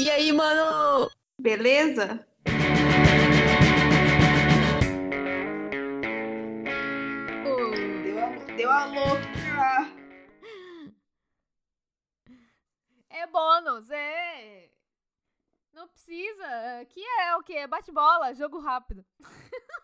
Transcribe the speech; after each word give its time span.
E 0.00 0.08
aí, 0.08 0.32
mano? 0.32 1.10
Beleza? 1.40 2.24
Deu 8.04 8.18
a, 8.20 8.28
deu 8.56 8.70
a 8.70 8.84
louca. 8.86 9.92
É 13.10 13.26
bônus, 13.26 13.90
é. 13.90 14.70
Não 15.72 15.88
precisa. 15.88 16.46
Aqui 16.80 17.02
é 17.02 17.34
o 17.34 17.42
quê? 17.42 17.66
Bate-bola, 17.66 18.36
jogo 18.36 18.60
rápido. 18.60 19.04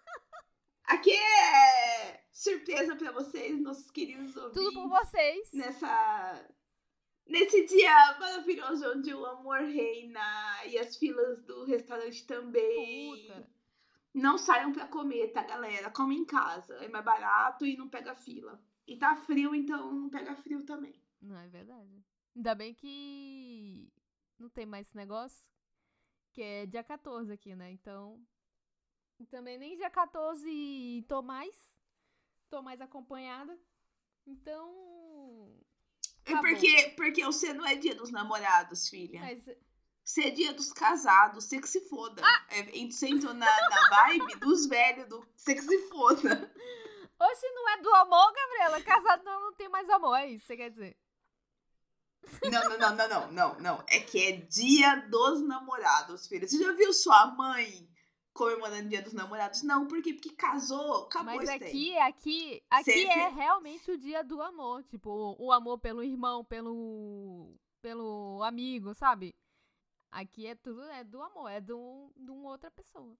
Aqui 0.86 1.10
é 1.10 2.22
surpresa 2.30 2.94
pra 2.94 3.10
vocês, 3.10 3.60
nossos 3.60 3.90
queridos 3.90 4.36
ouvintes. 4.36 4.62
Tudo 4.62 4.74
por 4.74 4.88
vocês. 4.90 5.52
Nessa. 5.52 6.48
Nesse 7.26 7.66
dia 7.66 8.18
maravilhoso 8.18 8.90
onde 8.90 9.14
o 9.14 9.24
amor 9.24 9.60
reina 9.60 10.66
e 10.66 10.78
as 10.78 10.96
filas 10.96 11.42
do 11.44 11.64
restaurante 11.64 12.26
também. 12.26 13.26
Puta. 13.26 13.48
Não 14.12 14.38
saiam 14.38 14.72
pra 14.72 14.86
comer, 14.86 15.32
tá, 15.32 15.42
galera? 15.42 15.90
Come 15.90 16.16
em 16.16 16.24
casa. 16.24 16.74
É 16.76 16.88
mais 16.88 17.04
barato 17.04 17.66
e 17.66 17.76
não 17.76 17.88
pega 17.88 18.14
fila. 18.14 18.62
E 18.86 18.96
tá 18.96 19.16
frio, 19.16 19.54
então 19.54 19.92
não 19.92 20.10
pega 20.10 20.36
frio 20.36 20.64
também. 20.64 20.94
Não, 21.20 21.36
é 21.36 21.48
verdade. 21.48 22.04
Ainda 22.36 22.54
bem 22.54 22.74
que 22.74 23.90
não 24.38 24.48
tem 24.48 24.66
mais 24.66 24.86
esse 24.86 24.96
negócio. 24.96 25.44
Que 26.32 26.42
é 26.42 26.66
dia 26.66 26.84
14 26.84 27.32
aqui, 27.32 27.56
né? 27.56 27.70
Então. 27.70 28.24
Também 29.30 29.56
nem 29.56 29.76
dia 29.76 29.90
14 29.90 31.04
tô 31.08 31.22
mais. 31.22 31.74
Tô 32.50 32.60
mais 32.60 32.80
acompanhada. 32.80 33.58
Então. 34.26 34.93
É 36.26 36.32
Tá 36.32 36.40
porque, 36.40 36.94
porque 36.96 37.24
você 37.24 37.52
não 37.52 37.66
é 37.66 37.74
dia 37.74 37.94
dos 37.94 38.10
namorados, 38.10 38.88
filha. 38.88 39.20
Mas 39.20 39.44
Você 40.02 40.24
é 40.24 40.30
dia 40.30 40.52
dos 40.52 40.72
casados, 40.72 41.44
você 41.44 41.60
que 41.60 41.68
se 41.68 41.80
foda. 41.88 42.22
Ah! 42.24 42.46
É, 42.50 42.62
você 42.86 43.08
entrou 43.08 43.34
na, 43.34 43.46
na 43.46 43.88
vibe 43.90 44.36
dos 44.36 44.66
velhos, 44.66 45.08
do 45.08 45.26
você 45.36 45.54
que 45.54 45.62
se 45.62 45.88
foda. 45.88 46.52
Oxe, 47.20 47.50
não 47.54 47.68
é 47.70 47.80
do 47.80 47.94
amor, 47.94 48.32
Gabriela. 48.32 48.82
Casado 48.82 49.24
não, 49.24 49.40
não 49.40 49.52
tem 49.54 49.68
mais 49.68 49.88
amor, 49.88 50.16
é 50.16 50.26
isso 50.28 50.40
que 50.40 50.46
você 50.46 50.56
quer 50.56 50.70
dizer. 50.70 50.96
Não, 52.50 52.68
não, 52.70 52.78
não, 52.78 52.96
não, 52.96 53.08
não, 53.08 53.32
não, 53.32 53.60
não. 53.60 53.84
É 53.88 54.00
que 54.00 54.22
é 54.22 54.32
dia 54.32 54.96
dos 55.10 55.46
namorados, 55.46 56.26
filha. 56.26 56.48
Você 56.48 56.58
já 56.58 56.72
viu 56.72 56.92
sua 56.92 57.26
mãe 57.26 57.88
comemorando 58.34 58.88
dia 58.88 59.00
dos 59.00 59.12
namorados? 59.14 59.62
Não, 59.62 59.86
por 59.86 60.02
quê? 60.02 60.12
Porque 60.12 60.30
casou, 60.30 61.04
acabou 61.04 61.36
Mas 61.36 61.48
aqui, 61.48 61.96
aqui, 61.98 62.62
aqui 62.68 62.92
Cê- 62.92 63.04
é 63.06 63.28
realmente 63.28 63.90
o 63.90 63.96
dia 63.96 64.22
do 64.22 64.42
amor. 64.42 64.82
Tipo, 64.84 65.36
o 65.38 65.50
amor 65.52 65.78
pelo 65.78 66.02
irmão, 66.02 66.44
pelo, 66.44 67.56
pelo 67.80 68.42
amigo, 68.42 68.92
sabe? 68.94 69.34
Aqui 70.10 70.46
é 70.46 70.54
tudo 70.54 70.82
é 70.82 71.02
do 71.02 71.22
amor, 71.22 71.48
é 71.48 71.60
de, 71.60 71.72
um, 71.72 72.12
de 72.16 72.30
uma 72.30 72.50
outra 72.50 72.70
pessoa. 72.70 73.16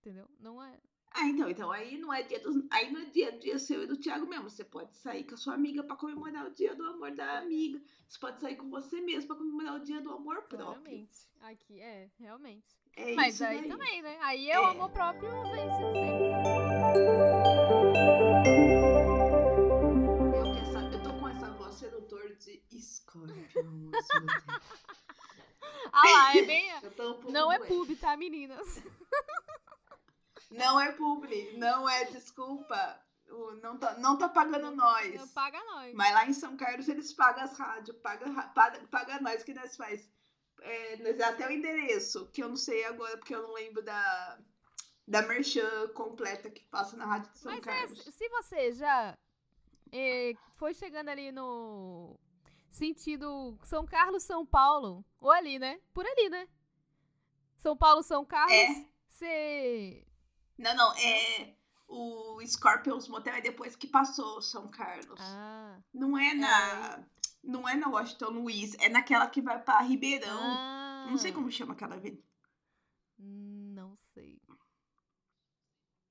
Entendeu? 0.00 0.28
Não 0.38 0.62
é. 0.62 0.78
Ah, 1.14 1.26
então, 1.26 1.48
então 1.50 1.70
aí 1.72 1.96
não 1.98 2.12
é 2.12 2.22
dia 2.22 2.38
dos. 2.40 2.54
Aí 2.70 2.90
não 2.92 3.00
é 3.00 3.04
dia, 3.06 3.32
dia 3.32 3.58
seu 3.58 3.82
e 3.82 3.86
do 3.86 3.96
Thiago 3.96 4.26
mesmo. 4.26 4.48
Você 4.48 4.62
pode 4.64 4.96
sair 4.96 5.24
com 5.24 5.34
a 5.34 5.38
sua 5.38 5.54
amiga 5.54 5.82
pra 5.82 5.96
comemorar 5.96 6.46
o 6.46 6.50
dia 6.50 6.74
do 6.74 6.84
amor 6.84 7.10
da 7.12 7.38
amiga. 7.38 7.80
Você 8.08 8.18
pode 8.18 8.40
sair 8.40 8.56
com 8.56 8.68
você 8.70 9.00
mesmo 9.00 9.26
pra 9.28 9.36
comemorar 9.36 9.76
o 9.76 9.80
dia 9.84 10.00
do 10.00 10.10
amor 10.12 10.42
próprio. 10.42 10.70
Realmente. 10.82 11.18
Aqui 11.40 11.80
é, 11.80 12.08
realmente. 12.18 12.76
É 12.96 13.14
Mas 13.14 13.40
aí 13.42 13.60
daí. 13.60 13.68
também, 13.68 14.02
né? 14.02 14.18
Aí 14.20 14.50
é 14.50 14.60
o 14.60 14.64
É. 14.64 14.70
amor 14.70 14.90
próprio 14.90 15.30
vence 15.44 15.92
sempre. 15.92 17.28
Eu, 20.36 20.46
essa, 20.56 20.78
eu 20.94 21.02
tô 21.02 21.12
com 21.18 21.28
essa 21.28 21.50
voz 21.52 21.74
sedutor 21.74 22.34
de 22.36 22.80
Scorpion. 22.80 23.90
Ah 25.90 26.02
lá, 26.10 26.36
é 26.36 26.42
bem. 26.42 26.70
Um 27.26 27.30
Não 27.32 27.50
é 27.50 27.58
pub, 27.60 27.88
tá, 27.96 28.16
meninas? 28.16 28.82
Não 30.50 30.80
é 30.80 30.92
publi, 30.92 31.56
não 31.58 31.88
é 31.88 32.04
desculpa. 32.06 33.00
Não 33.62 33.76
tá, 33.78 33.94
não 33.98 34.16
tá 34.16 34.28
pagando 34.28 34.74
nós. 34.74 35.14
Não 35.14 35.28
paga 35.28 35.62
nós. 35.64 35.94
Mas 35.94 36.14
lá 36.14 36.26
em 36.26 36.32
São 36.32 36.56
Carlos 36.56 36.88
eles 36.88 37.12
pagam 37.12 37.44
as 37.44 37.58
rádios, 37.58 37.94
paga, 37.98 38.26
ra- 38.30 38.48
paga, 38.48 38.86
paga 38.88 39.20
nós 39.20 39.42
que 39.42 39.52
nós 39.52 39.76
faz. 39.76 40.10
É, 40.62 40.96
nós 41.02 41.16
dá 41.18 41.28
até 41.28 41.46
o 41.46 41.50
endereço, 41.52 42.26
que 42.32 42.42
eu 42.42 42.48
não 42.48 42.56
sei 42.56 42.84
agora, 42.86 43.16
porque 43.18 43.34
eu 43.34 43.42
não 43.42 43.52
lembro 43.52 43.82
da, 43.82 44.38
da 45.06 45.22
merchan 45.22 45.88
completa 45.94 46.50
que 46.50 46.64
passa 46.68 46.96
na 46.96 47.04
rádio 47.04 47.30
de 47.32 47.38
São 47.38 47.52
Mas 47.52 47.66
é, 47.66 47.70
Carlos. 47.70 48.02
se 48.04 48.12
se 48.12 48.28
você 48.30 48.72
já 48.72 49.14
eh, 49.92 50.32
foi 50.54 50.72
chegando 50.72 51.10
ali 51.10 51.30
no 51.30 52.18
sentido 52.70 53.58
São 53.62 53.84
Carlos, 53.86 54.22
São 54.22 54.46
Paulo, 54.46 55.04
ou 55.20 55.30
ali, 55.30 55.58
né? 55.58 55.78
Por 55.92 56.06
ali, 56.06 56.30
né? 56.30 56.48
São 57.58 57.76
Paulo, 57.76 58.02
São 58.02 58.24
Carlos, 58.24 58.52
É. 58.54 58.86
você... 59.06 60.06
Não, 60.58 60.74
não, 60.74 60.92
é 60.96 61.54
o 61.86 62.40
Scorpions 62.46 63.08
Motel 63.08 63.34
é 63.34 63.40
depois 63.40 63.76
que 63.76 63.86
passou 63.86 64.42
São 64.42 64.68
Carlos. 64.68 65.20
Ah, 65.20 65.78
Não 65.94 66.18
é 66.18 66.34
na. 66.34 67.04
Não 67.42 67.68
é 67.68 67.76
na 67.76 67.88
Washington 67.88 68.30
Luiz, 68.30 68.74
é 68.80 68.88
naquela 68.88 69.28
que 69.28 69.40
vai 69.40 69.62
pra 69.62 69.80
Ribeirão. 69.80 70.38
ah. 70.40 71.06
Não 71.08 71.16
sei 71.16 71.32
como 71.32 71.50
chama 71.50 71.72
aquela 71.72 71.94
avenida. 71.94 72.22
Não 73.18 73.96
sei. 74.12 74.38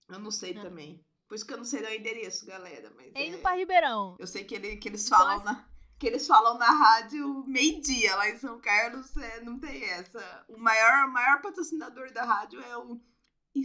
Eu 0.09 0.19
não 0.19 0.31
sei 0.31 0.57
Ah. 0.57 0.61
também. 0.61 1.03
Por 1.27 1.35
isso 1.35 1.45
que 1.45 1.53
eu 1.53 1.57
não 1.57 1.65
sei 1.65 1.83
o 1.83 1.93
endereço, 1.93 2.45
galera. 2.45 2.91
Mas 2.95 3.11
É 3.13 3.25
indo 3.27 3.37
é- 3.37 3.41
pra 3.41 3.55
Ribeirão. 3.55 4.15
Eu 4.17 4.25
sei 4.25 4.45
que, 4.45 4.55
ele, 4.55 4.77
que 4.77 4.87
eles 4.87 5.05
Então, 5.05 5.17
falam 5.19 5.35
assim- 5.35 5.45
na. 5.45 5.67
Que 5.99 6.07
eles 6.07 6.25
falam 6.27 6.57
na 6.59 6.69
rádio 6.69 7.43
meio-dia 7.47 8.15
lá 8.15 8.29
em 8.29 8.37
São 8.37 8.59
Carlos, 8.61 9.17
é, 9.17 9.41
não 9.41 9.59
tem 9.59 9.83
essa. 9.83 10.45
O 10.47 10.55
maior, 10.57 11.07
maior 11.09 11.41
patrocinador 11.41 12.13
da 12.13 12.23
rádio 12.23 12.61
é 12.61 12.77
o 12.77 13.01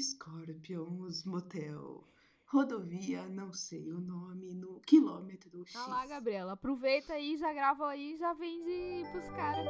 Scorpions 0.01 1.25
Motel. 1.25 2.07
Rodovia, 2.47 3.27
não 3.29 3.51
sei 3.53 3.91
o 3.91 3.99
nome, 3.99 4.53
no 4.55 4.79
quilômetro 4.81 5.65
X. 5.67 5.75
Ah 5.75 5.87
lá, 5.87 6.07
Gabriela, 6.07 6.53
aproveita 6.53 7.15
aí, 7.15 7.39
já 7.39 7.51
grava 7.53 7.89
aí, 7.89 8.17
já 8.19 8.35
vende 8.35 9.03
pros 9.11 9.25
caras. 9.31 9.67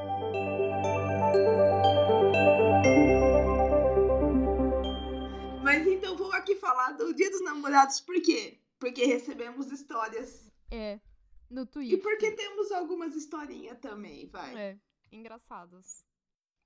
Mas 5.62 5.86
então 5.86 6.16
vou 6.16 6.32
aqui 6.32 6.56
falar 6.56 6.92
do 6.92 7.14
Dia 7.14 7.30
dos 7.30 7.42
Namorados, 7.42 8.00
por 8.00 8.20
quê? 8.20 8.58
Porque 8.78 9.04
recebemos 9.04 9.70
histórias. 9.70 10.50
É, 10.70 11.00
no 11.48 11.62
E 11.62 11.66
Twitter. 11.66 12.00
porque 12.02 12.32
temos 12.32 12.72
algumas 12.72 13.14
historinhas 13.14 13.78
também, 13.78 14.26
vai. 14.26 14.54
É, 14.56 14.78
engraçados. 15.12 16.04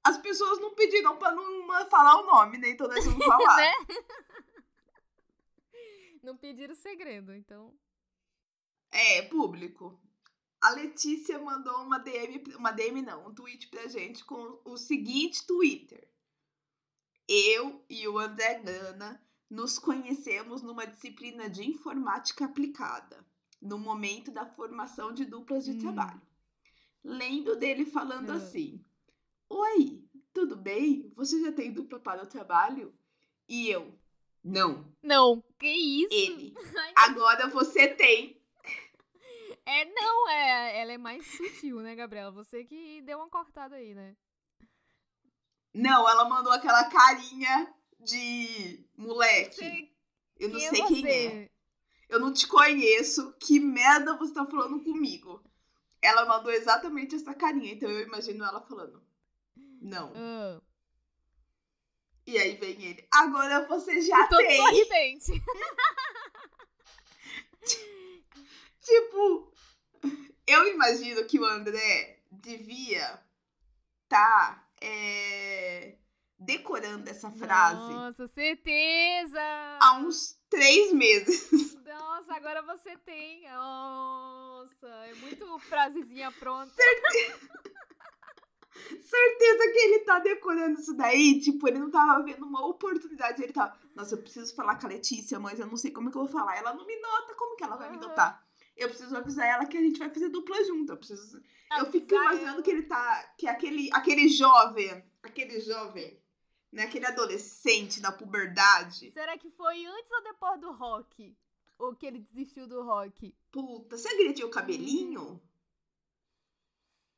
As 0.09 0.19
pessoas 0.19 0.59
não 0.61 0.75
pediram 0.75 1.17
pra 1.17 1.33
não 1.33 1.67
falar 1.91 2.21
o 2.21 2.27
nome, 2.27 2.59
né? 2.59 2.71
Então 2.71 2.87
nós 2.89 3.05
vamos 3.05 3.25
falar. 3.27 3.57
né? 3.57 3.73
Não 6.23 6.37
pediram 6.37 6.75
segredo, 6.75 7.33
então. 7.35 7.73
É, 8.91 9.23
público. 9.23 9.99
A 10.61 10.71
Letícia 10.71 11.39
mandou 11.39 11.83
uma 11.83 11.99
DM, 11.99 12.43
uma 12.57 12.71
DM 12.73 13.03
não, 13.03 13.29
um 13.29 13.35
tweet 13.35 13.69
pra 13.69 13.87
gente 13.87 14.25
com 14.25 14.61
o 14.65 14.77
seguinte 14.77 15.47
Twitter. 15.47 16.09
Eu 17.29 17.85
e 17.89 18.07
o 18.09 18.19
André 18.19 18.61
Gana 18.61 19.21
nos 19.51 19.79
conhecemos 19.79 20.63
numa 20.63 20.87
disciplina 20.87 21.49
de 21.49 21.69
informática 21.69 22.45
aplicada, 22.47 23.25
no 23.61 23.79
momento 23.79 24.31
da 24.31 24.47
formação 24.47 25.13
de 25.13 25.25
duplas 25.25 25.65
de 25.65 25.73
Hum. 25.73 25.79
trabalho. 25.81 26.23
Lembro 27.05 27.57
dele 27.57 27.85
falando 27.85 28.31
Ah. 28.31 28.37
assim: 28.37 28.85
bem? 30.67 31.13
Você 31.15 31.41
já 31.41 31.53
tem 31.53 31.73
dupla 31.73 32.01
para 32.01 32.25
o 32.25 32.27
trabalho? 32.27 32.93
E 33.49 33.71
eu, 33.71 33.97
não. 34.43 34.93
Não, 35.01 35.41
que 35.61 35.69
isso? 35.69 36.13
Ele, 36.13 36.53
agora 36.97 37.49
você 37.49 37.89
tem. 37.89 38.37
É, 39.69 39.85
não, 39.85 40.29
é, 40.29 40.79
ela 40.81 40.93
é 40.93 40.99
mais 40.99 41.27
sutil, 41.27 41.81
né, 41.81 41.97
Gabriela? 41.97 42.31
Você 42.31 42.63
que 42.63 43.03
deu 43.03 43.19
uma 43.19 43.29
cortada 43.29 43.75
aí, 43.75 43.97
né? 43.97 44.15
Não, 45.75 46.09
ela 46.09 46.29
mandou 46.29 46.53
aquela 46.53 46.85
carinha 46.85 47.75
de 47.99 48.87
moleque. 48.97 49.57
Você, 49.57 49.91
eu 50.39 50.51
não 50.51 50.59
quem 50.61 50.67
é 50.69 50.71
sei 50.71 50.83
quem 50.85 51.01
você? 51.01 51.27
é. 51.27 51.51
Eu 52.09 52.21
não 52.21 52.33
te 52.33 52.47
conheço. 52.47 53.35
Que 53.41 53.59
merda 53.59 54.17
você 54.17 54.33
tá 54.35 54.47
falando 54.47 54.85
comigo? 54.85 55.43
Ela 56.01 56.25
mandou 56.27 56.53
exatamente 56.53 57.17
essa 57.17 57.35
carinha, 57.35 57.73
então 57.73 57.91
eu 57.91 58.07
imagino 58.07 58.45
ela 58.45 58.61
falando. 58.61 59.03
Não. 59.87 60.13
Ah, 60.17 60.61
E 62.27 62.37
aí 62.37 62.57
vem 62.57 62.83
ele. 62.83 63.07
Agora 63.15 63.67
você 63.69 64.01
já 64.01 64.27
todo 64.27 64.39
tem. 64.39 64.57
sorridente. 64.57 65.33
Tipo, 68.83 69.53
eu 70.47 70.69
imagino 70.69 71.25
que 71.25 71.39
o 71.41 71.45
André 71.45 72.21
devia 72.31 73.21
tá 74.09 74.65
é, 74.81 75.97
decorando 76.39 77.11
essa 77.11 77.29
frase 77.33 77.93
Nossa, 77.93 78.29
certeza! 78.29 79.41
há 79.81 79.99
uns 79.99 80.39
três 80.49 80.93
meses. 80.93 81.49
Nossa, 81.85 82.35
agora 82.35 82.63
você 82.63 82.97
tem. 82.99 83.49
Nossa, 83.51 84.87
é 84.87 85.15
muito 85.15 85.59
frasezinha 85.61 86.31
pronta. 86.33 86.73
certeza 86.75 87.51
que 89.73 89.79
ele 89.79 89.99
tá 90.01 90.19
decorando 90.19 90.81
isso 90.81 90.95
daí. 90.95 91.41
Tipo, 91.41 91.69
ele 91.69 91.79
não 91.79 91.91
tava 91.91 92.23
vendo 92.23 92.47
uma 92.47 92.67
oportunidade. 92.67 93.43
Ele 93.43 93.53
tava, 93.53 93.77
nossa, 93.95 94.15
eu 94.15 94.23
preciso 94.23 94.55
falar 94.55 94.77
com 94.77 94.87
a 94.87 94.91
Letícia, 94.91 95.39
mas 95.39 95.59
eu 95.61 95.67
não 95.67 95.77
sei 95.77 95.91
como 95.91 96.09
é 96.09 96.13
que 96.13 96.19
eu 96.19 96.23
vou 96.23 96.33
falar. 96.33 96.57
Ela 96.57 96.75
não 96.75 96.87
me 96.87 96.99
nota, 97.01 97.35
como 97.35 97.57
que 97.57 97.65
ela 97.65 97.77
vai 97.77 97.91
me 97.91 97.99
notar? 97.99 98.45
Eu 98.77 98.89
preciso 98.89 99.17
avisar 99.17 99.47
ela 99.47 99.67
que 99.67 99.77
a 99.77 99.81
gente 99.81 99.99
vai 99.99 100.11
fazer 100.11 100.29
dupla 100.29 100.63
junto. 100.65 100.93
Eu 100.93 100.97
preciso. 100.97 101.43
eu 101.79 101.91
fico 101.91 102.15
imaginando 102.15 102.63
que 102.63 102.71
ele 102.71 102.83
tá. 102.83 103.35
Que 103.39 103.49
aquele, 103.49 103.89
aquele 103.93 104.29
jovem. 104.29 105.03
Aquele 105.23 105.61
jovem. 105.61 106.21
Né, 106.73 106.83
aquele 106.83 107.07
adolescente 107.07 108.01
da 108.01 108.13
puberdade. 108.13 109.11
Será 109.13 109.39
que 109.39 109.51
foi 109.51 109.87
antes 109.87 110.11
ou 110.11 110.23
depois 110.23 110.61
do 110.61 110.73
rock? 110.73 111.35
Ou 111.79 111.95
que 111.95 112.07
ele 112.07 112.19
desistiu 112.19 112.67
do 112.67 112.83
rock? 112.83 113.35
Puta, 113.51 113.97
ele 114.11 114.35
tinha 114.35 114.47
o 114.47 114.51
cabelinho? 114.51 115.23
Hum. 115.23 115.41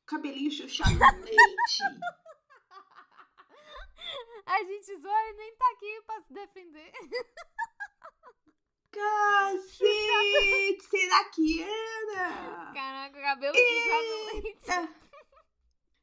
Cabelinho 0.09 0.49
chuchado 0.49 0.89
no 0.89 1.23
leite. 1.23 1.37
A 4.47 4.63
gente 4.63 4.95
zoa 4.97 5.29
e 5.29 5.33
nem 5.33 5.55
tá 5.55 5.69
aqui 5.73 6.01
pra 6.07 6.19
se 6.21 6.33
defender. 6.33 6.91
Cacete! 8.91 10.81
será 10.89 11.25
que 11.25 11.61
era? 11.61 12.71
Caraca, 12.73 13.21
cabelo 13.21 13.55
chuchado 13.55 14.07
no 14.07 14.23
leite. 14.33 14.65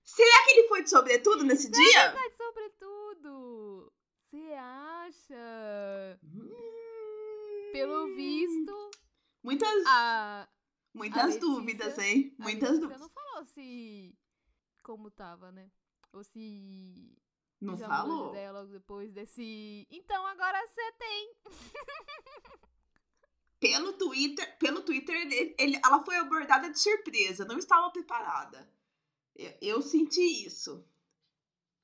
Será 0.04 0.44
que 0.44 0.50
ele 0.52 0.68
foi 0.68 0.84
de 0.84 0.90
sobretudo 0.90 1.42
nesse 1.42 1.68
será 1.68 1.82
dia? 1.82 2.12
Que 2.12 2.16
tá 2.16 2.28
de 2.28 2.36
sobretudo. 2.36 3.92
Você 4.30 4.52
acha? 4.52 6.20
Hum... 6.22 7.70
Pelo 7.72 8.14
visto. 8.14 8.90
Muitas. 9.42 9.84
A, 9.84 10.48
Muitas 10.96 11.36
dúvidas, 11.36 11.98
hein? 11.98 12.34
Muitas 12.38 12.78
dúvidas. 12.78 13.00
Não 13.00 13.10
falou 13.10 13.25
se. 13.44 14.16
Como 14.82 15.10
tava, 15.10 15.50
né? 15.52 15.70
Ou 16.12 16.22
se. 16.24 17.16
Não 17.60 17.76
já 17.76 17.88
falou? 17.88 18.30
Ideia 18.30 18.52
logo 18.52 18.72
depois 18.72 19.12
desse. 19.12 19.86
Então 19.90 20.26
agora 20.26 20.66
você 20.66 20.92
tem. 20.92 21.34
pelo 23.58 23.94
Twitter, 23.94 24.58
pelo 24.58 24.82
Twitter 24.82 25.14
ele, 25.16 25.54
ele, 25.58 25.80
ela 25.84 26.04
foi 26.04 26.16
abordada 26.16 26.70
de 26.70 26.78
surpresa, 26.78 27.44
não 27.44 27.58
estava 27.58 27.90
preparada. 27.90 28.68
Eu, 29.34 29.54
eu, 29.60 29.82
senti 29.82 30.46
isso. 30.46 30.84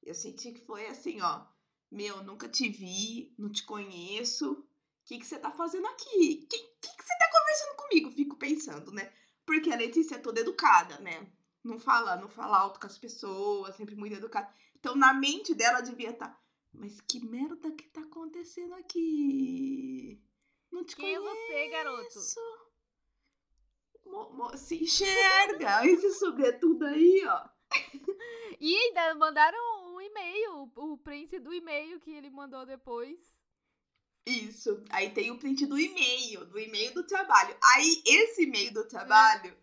Eu 0.03 0.15
senti 0.15 0.53
que 0.53 0.65
foi 0.65 0.87
assim, 0.87 1.21
ó. 1.21 1.45
Meu, 1.91 2.23
nunca 2.23 2.49
te 2.49 2.69
vi, 2.69 3.35
não 3.39 3.51
te 3.51 3.65
conheço. 3.65 4.53
O 4.53 4.65
que, 5.05 5.19
que 5.19 5.27
você 5.27 5.39
tá 5.39 5.51
fazendo 5.51 5.87
aqui? 5.89 6.45
O 6.45 6.47
que, 6.47 6.59
que, 6.59 6.97
que 6.97 7.05
você 7.05 7.19
tá 7.19 7.31
conversando 7.31 7.77
comigo, 7.77 8.11
fico 8.11 8.37
pensando, 8.37 8.93
né? 8.93 9.13
Porque 9.45 9.71
a 9.71 9.77
Letícia 9.77 10.15
é 10.15 10.19
toda 10.19 10.41
educada, 10.41 10.99
né? 11.01 11.27
Não 11.65 11.79
fala, 11.79 12.17
não 12.17 12.29
fala 12.29 12.59
alto 12.59 12.81
com 12.81 12.87
as 12.87 12.99
pessoas, 12.99 13.77
sempre 13.77 13.95
muito 13.95 14.17
educada. 14.17 14.53
Então, 14.75 14.97
na 14.97 15.15
mente 15.15 15.55
dela 15.55 15.81
devia 15.81 16.11
estar. 16.11 16.29
Tá, 16.29 16.41
Mas 16.73 17.01
que 17.01 17.25
merda 17.25 17.71
que 17.71 17.85
tá 17.85 18.01
acontecendo 18.01 18.75
aqui? 18.75 20.21
Não 20.71 20.85
te 20.85 20.97
Quem 20.97 21.17
conheço. 21.17 21.37
é 21.37 21.47
você, 21.47 21.69
garoto? 21.69 22.21
Se 24.59 24.83
enxerga 24.83 25.87
esse 25.87 26.15
sobretudo 26.15 26.85
aí, 26.87 27.25
ó. 27.27 27.49
E 28.61 28.77
ainda 28.77 29.15
mandaram 29.15 29.59
um 29.95 30.01
e-mail, 30.01 30.71
o 30.77 30.99
print 30.99 31.39
do 31.39 31.53
e-mail 31.55 32.01
que 32.01 32.11
ele 32.11 32.31
mandou 32.31 32.67
depois. 32.67 33.19
Isso. 34.27 34.83
Aí 34.91 35.11
tem 35.11 35.31
o 35.31 35.39
print 35.39 35.67
do 35.67 35.79
e-mail, 35.79 36.45
do 36.47 36.59
e-mail 36.59 36.95
do 36.95 37.05
trabalho. 37.05 37.57
Aí, 37.75 38.03
esse 38.07 38.45
e-mail 38.45 38.73
do 38.73 38.87
trabalho, 38.87 39.51
é. 39.51 39.57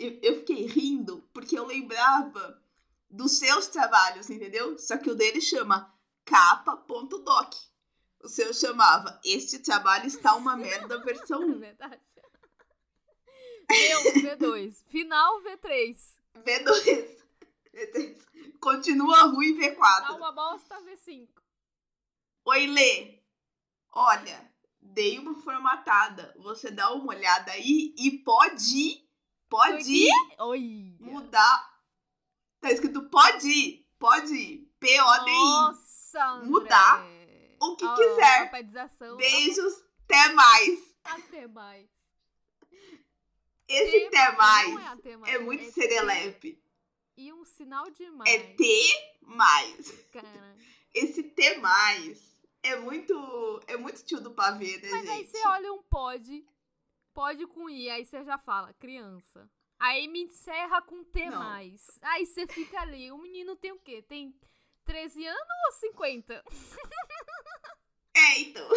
Eu, 0.00 0.18
eu 0.22 0.36
fiquei 0.40 0.66
rindo 0.66 1.22
porque 1.32 1.58
eu 1.58 1.66
lembrava 1.66 2.60
dos 3.08 3.38
seus 3.38 3.66
trabalhos, 3.68 4.30
entendeu? 4.30 4.78
Só 4.78 4.96
que 4.96 5.10
o 5.10 5.14
dele 5.14 5.40
chama 5.40 5.92
capa.doc. 6.24 7.54
O 8.22 8.28
seu 8.28 8.52
chamava 8.52 9.18
Este 9.24 9.58
trabalho 9.60 10.06
está 10.06 10.34
uma 10.34 10.56
merda 10.56 10.98
versão 11.02 11.40
1. 11.40 11.58
Verdade. 11.60 12.00
V1, 13.70 14.36
V2. 14.36 14.82
Final 14.86 15.42
V3. 15.42 15.96
V2. 16.44 17.22
V3. 17.72 18.18
Continua 18.60 19.22
ruim 19.22 19.58
V4. 19.58 19.76
Tá 19.78 20.16
uma 20.16 20.32
bosta 20.32 20.76
V5. 20.82 21.28
Oi, 22.44 22.66
Lê 22.66 23.20
olha, 23.92 24.50
dei 24.80 25.18
uma 25.18 25.34
formatada. 25.34 26.34
Você 26.38 26.70
dá 26.70 26.92
uma 26.92 27.12
olhada 27.14 27.52
aí 27.52 27.94
e 27.96 28.18
pode, 28.18 29.04
pode 29.50 30.08
Oi. 30.38 30.96
mudar. 31.00 31.68
Tá 32.60 32.70
escrito 32.70 33.02
pode, 33.10 33.84
pode, 33.98 34.68
P-O-D-I. 34.78 35.32
Nossa, 35.32 36.24
André. 36.24 36.48
Mudar 36.48 37.04
o 37.60 37.76
que 37.76 37.84
oh, 37.84 37.94
quiser. 37.94 38.50
Beijos, 39.16 39.84
até 40.04 40.32
mais. 40.32 40.96
Até 41.04 41.46
mais. 41.46 41.88
Esse 43.68 44.06
até 44.06 44.32
mais, 44.32 44.68
é, 45.04 45.16
mais, 45.16 45.34
é 45.34 45.38
muito 45.38 45.62
é 45.62 45.70
serelepe. 45.70 46.60
E 47.16 47.32
um 47.32 47.44
sinal 47.44 47.88
de 47.90 48.10
mais. 48.10 48.28
É 48.28 48.38
T 48.38 48.64
mais. 49.22 49.90
Cara. 50.10 50.56
Esse 50.92 51.22
T 51.22 51.58
mais 51.58 52.36
é 52.62 52.76
muito. 52.76 53.62
É 53.68 53.76
muito 53.76 54.04
tio 54.04 54.20
do 54.20 54.32
pavê, 54.32 54.78
né, 54.78 54.88
Mas 54.90 55.06
gente? 55.06 55.10
aí 55.10 55.26
você 55.26 55.46
olha 55.46 55.72
um 55.72 55.82
pode. 55.82 56.44
Pode 57.20 57.46
com 57.48 57.68
I, 57.68 57.90
aí 57.90 58.06
você 58.06 58.24
já 58.24 58.38
fala, 58.38 58.72
criança. 58.72 59.46
Aí 59.78 60.08
me 60.08 60.22
encerra 60.22 60.80
com 60.80 61.04
T. 61.04 61.28
Mais. 61.28 61.84
Aí 62.00 62.24
você 62.24 62.46
fica 62.46 62.80
ali. 62.80 63.12
O 63.12 63.18
menino 63.18 63.54
tem 63.56 63.72
o 63.72 63.78
quê? 63.78 64.00
Tem 64.00 64.34
13 64.86 65.26
anos 65.26 65.48
ou 65.66 65.72
50? 65.72 66.42
É, 68.16 68.40
então. 68.40 68.68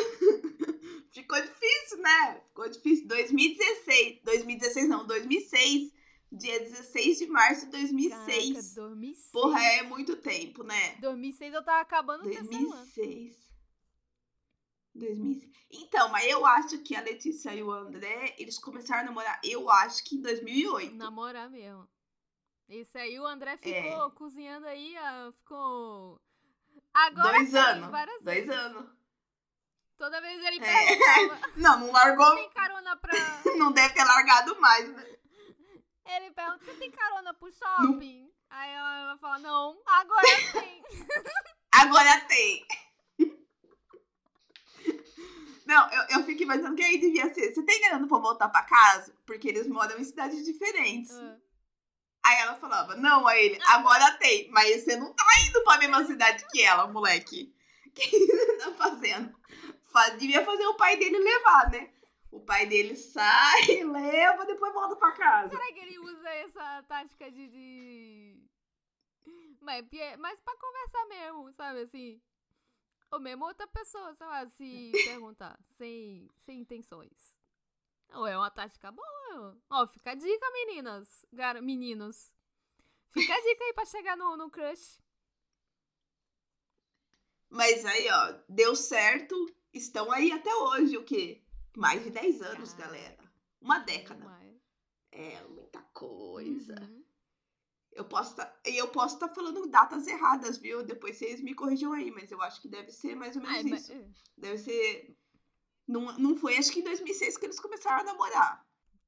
Ficou 1.12 1.42
difícil, 1.42 1.98
né? 1.98 2.42
Ficou 2.50 2.69
difícil. 2.69 3.07
2016. 3.07 4.22
2016 4.24 4.90
não, 4.90 5.07
2006. 5.07 5.92
Dia 6.31 6.60
16 6.60 7.18
de 7.19 7.28
março 7.28 7.66
de 7.66 7.72
2006. 7.72 8.54
Caraca, 8.54 8.72
2006. 8.75 9.31
Porra, 9.31 9.63
é 9.63 9.84
muito 9.84 10.18
tempo, 10.18 10.63
né? 10.63 10.95
2006 11.00 11.54
eu 11.54 11.63
tava 11.63 11.81
acabando 11.81 12.28
o 12.28 12.30
2006. 12.30 13.43
2006. 14.95 15.51
Então, 15.72 16.10
mas 16.10 16.25
eu 16.25 16.45
acho 16.45 16.80
que 16.80 16.95
a 16.95 17.01
Letícia 17.01 17.54
e 17.54 17.63
o 17.63 17.72
André, 17.72 18.36
eles 18.38 18.60
começaram 18.60 19.01
a 19.01 19.06
namorar, 19.06 19.40
eu 19.44 19.69
acho 19.69 20.04
que 20.04 20.16
em 20.16 20.22
2008. 20.22 20.95
Namorar 20.95 21.50
mesmo. 21.50 21.88
Esse 22.69 22.98
aí, 22.98 23.19
o 23.19 23.25
André 23.25 23.57
ficou 23.57 24.07
é. 24.07 24.12
cozinhando 24.12 24.68
aí, 24.68 24.95
ficou... 25.34 26.22
Agora 26.94 27.38
Dois 27.40 27.56
anos. 27.56 27.90
Dois 28.21 28.50
anos. 28.50 28.90
Toda 29.97 30.21
vez 30.21 30.44
ele 30.44 30.64
é. 30.64 30.95
perguntava... 30.97 31.52
Não, 31.57 31.80
não 31.80 31.92
largou... 31.92 32.26
Você 32.26 32.42
tem 32.42 32.50
carona 32.52 32.97
pra... 32.97 33.14
não 33.57 33.71
deve 33.71 33.94
ter 33.94 34.04
largado 34.04 34.59
mais, 34.59 34.90
né? 34.90 35.14
Ele 36.06 36.31
pergunta, 36.31 36.66
você 36.66 36.73
tem 36.73 36.92
carona 36.92 37.33
pro 37.33 37.52
shopping? 37.52 38.23
Não. 38.23 38.33
Aí 38.50 38.71
ela, 38.71 39.00
ela 39.00 39.18
fala, 39.18 39.40
não, 39.40 39.81
agora 39.85 40.28
tem. 40.52 40.83
agora 41.73 42.21
tem. 42.28 42.66
Não, 45.66 45.90
eu, 45.92 46.18
eu 46.18 46.24
fico 46.24 46.44
imaginando 46.44 46.76
que 46.76 46.84
aí 46.84 46.98
devia 47.00 47.34
ser. 47.34 47.54
Você 47.54 47.64
tem 47.64 47.82
grana 47.82 48.08
pra 48.08 48.18
voltar 48.18 48.50
pra 48.50 48.64
casa? 48.64 49.16
Porque 49.26 49.48
eles 49.48 49.68
moram 49.68 49.98
em 49.98 50.04
cidades 50.04 50.44
diferentes. 50.44 51.12
Uhum. 51.12 51.40
Aí 52.26 52.40
ela 52.40 52.56
falava, 52.56 52.96
não, 52.96 53.28
aí 53.28 53.48
ele, 53.48 53.60
agora 53.68 54.18
tem, 54.18 54.50
mas 54.50 54.84
você 54.84 54.96
não 54.96 55.14
tá 55.14 55.26
indo 55.48 55.62
pra 55.64 55.78
mesma 55.78 56.06
cidade 56.06 56.46
que 56.52 56.62
ela, 56.62 56.88
moleque. 56.88 57.54
O 57.86 57.92
que 57.92 58.10
você 58.10 58.58
tá 58.58 58.72
fazendo? 58.72 59.38
Devia 60.18 60.44
fazer 60.44 60.66
o 60.66 60.76
pai 60.76 60.98
dele 60.98 61.20
levar, 61.20 61.70
né? 61.70 61.94
O 62.32 62.40
pai 62.40 62.66
dele 62.66 62.96
sai, 62.96 63.84
leva, 63.84 64.46
depois 64.46 64.74
volta 64.74 64.96
pra 64.96 65.12
casa. 65.12 65.50
Será 65.50 65.72
que 65.72 65.80
ele 65.80 66.00
usa 66.00 66.30
essa 66.30 66.84
tática 66.88 67.30
de. 67.30 67.48
de... 67.48 68.44
Mas, 69.62 69.86
mas 70.18 70.40
pra 70.40 70.58
conversar 70.58 71.06
mesmo, 71.06 71.52
sabe 71.54 71.82
assim? 71.82 72.22
Ou 73.14 73.20
mesmo 73.20 73.46
outra 73.46 73.68
pessoa, 73.68 74.16
sei 74.16 74.26
lá, 74.26 74.48
se 74.48 74.92
perguntar, 75.06 75.60
sem, 75.78 76.28
sem 76.44 76.62
intenções. 76.62 77.38
Ou 78.12 78.26
é 78.26 78.36
uma 78.36 78.50
tática 78.50 78.92
boa. 78.92 79.56
Ó, 79.70 79.86
fica 79.86 80.12
a 80.12 80.16
dica, 80.16 80.52
meninas. 80.52 81.24
Gar 81.32 81.62
meninos. 81.62 82.34
Fica 83.12 83.32
a 83.32 83.40
dica 83.40 83.66
aí 83.66 83.74
pra 83.74 83.86
chegar 83.86 84.18
no, 84.18 84.36
no 84.36 84.50
crush. 84.50 85.00
Mas 87.52 87.86
aí, 87.86 88.10
ó, 88.10 88.42
deu 88.50 88.76
certo. 88.76 89.36
Estão 89.72 90.12
aí 90.12 90.32
até 90.32 90.52
hoje, 90.56 90.98
o 90.98 91.04
quê? 91.04 91.44
Mais 91.78 92.04
de 92.04 92.10
10 92.10 92.42
anos, 92.42 92.74
galera. 92.74 93.32
Uma 93.62 93.78
década. 93.78 94.26
É 95.12 95.40
muita 95.50 95.84
coisa. 95.94 96.82
Uhum. 96.82 97.03
Eu 97.95 98.06
posso 98.06 98.35
tá, 98.35 98.54
eu 98.66 98.88
posso 98.88 99.16
estar 99.16 99.28
tá 99.28 99.35
falando 99.35 99.68
datas 99.68 100.07
erradas, 100.07 100.57
viu? 100.57 100.83
Depois 100.83 101.18
vocês 101.18 101.42
me 101.42 101.54
corrijam 101.54 101.94
aí, 101.94 102.09
mas 102.12 102.31
eu 102.31 102.42
acho 102.42 102.62
que 102.62 102.68
deve 102.68 102.92
ser 102.92 103.16
mais 103.16 103.35
ou 103.35 103.42
menos 103.42 103.57
Ai, 103.57 103.64
isso. 103.64 103.71
Mas... 103.71 103.90
É. 103.90 104.07
Deve 104.38 104.57
ser. 104.57 105.18
Não, 105.88 106.18
não 106.18 106.35
foi, 106.35 106.57
acho 106.57 106.71
que 106.71 106.80
em 106.80 106.83
2006 106.83 107.38
que 107.38 107.45
eles 107.45 107.59
começaram 107.59 108.02
a 108.02 108.04
namorar. 108.04 108.66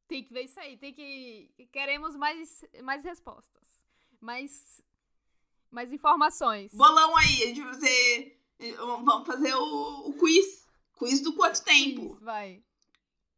Tem 0.08 0.24
que 0.24 0.34
ver 0.34 0.44
isso 0.44 0.60
aí, 0.60 0.78
tem 0.78 0.94
que. 0.94 1.50
Queremos 1.72 2.16
mais, 2.16 2.64
mais 2.84 3.04
respostas. 3.04 3.64
Mais, 4.22 4.82
Mais 5.72 5.92
informações. 5.92 6.72
Bolão 6.74 7.18
aí, 7.18 7.44
a 7.44 7.48
gente 7.48 7.62
vai 7.62 7.74
fazer. 7.74 8.42
Vamos 8.78 9.28
fazer 9.28 9.54
o, 9.56 10.10
o 10.10 10.14
quiz. 10.14 10.66
Quiz 10.98 11.22
do 11.22 11.34
quanto 11.34 11.64
tempo? 11.64 12.10
Quiz, 12.10 12.20
vai. 12.20 12.64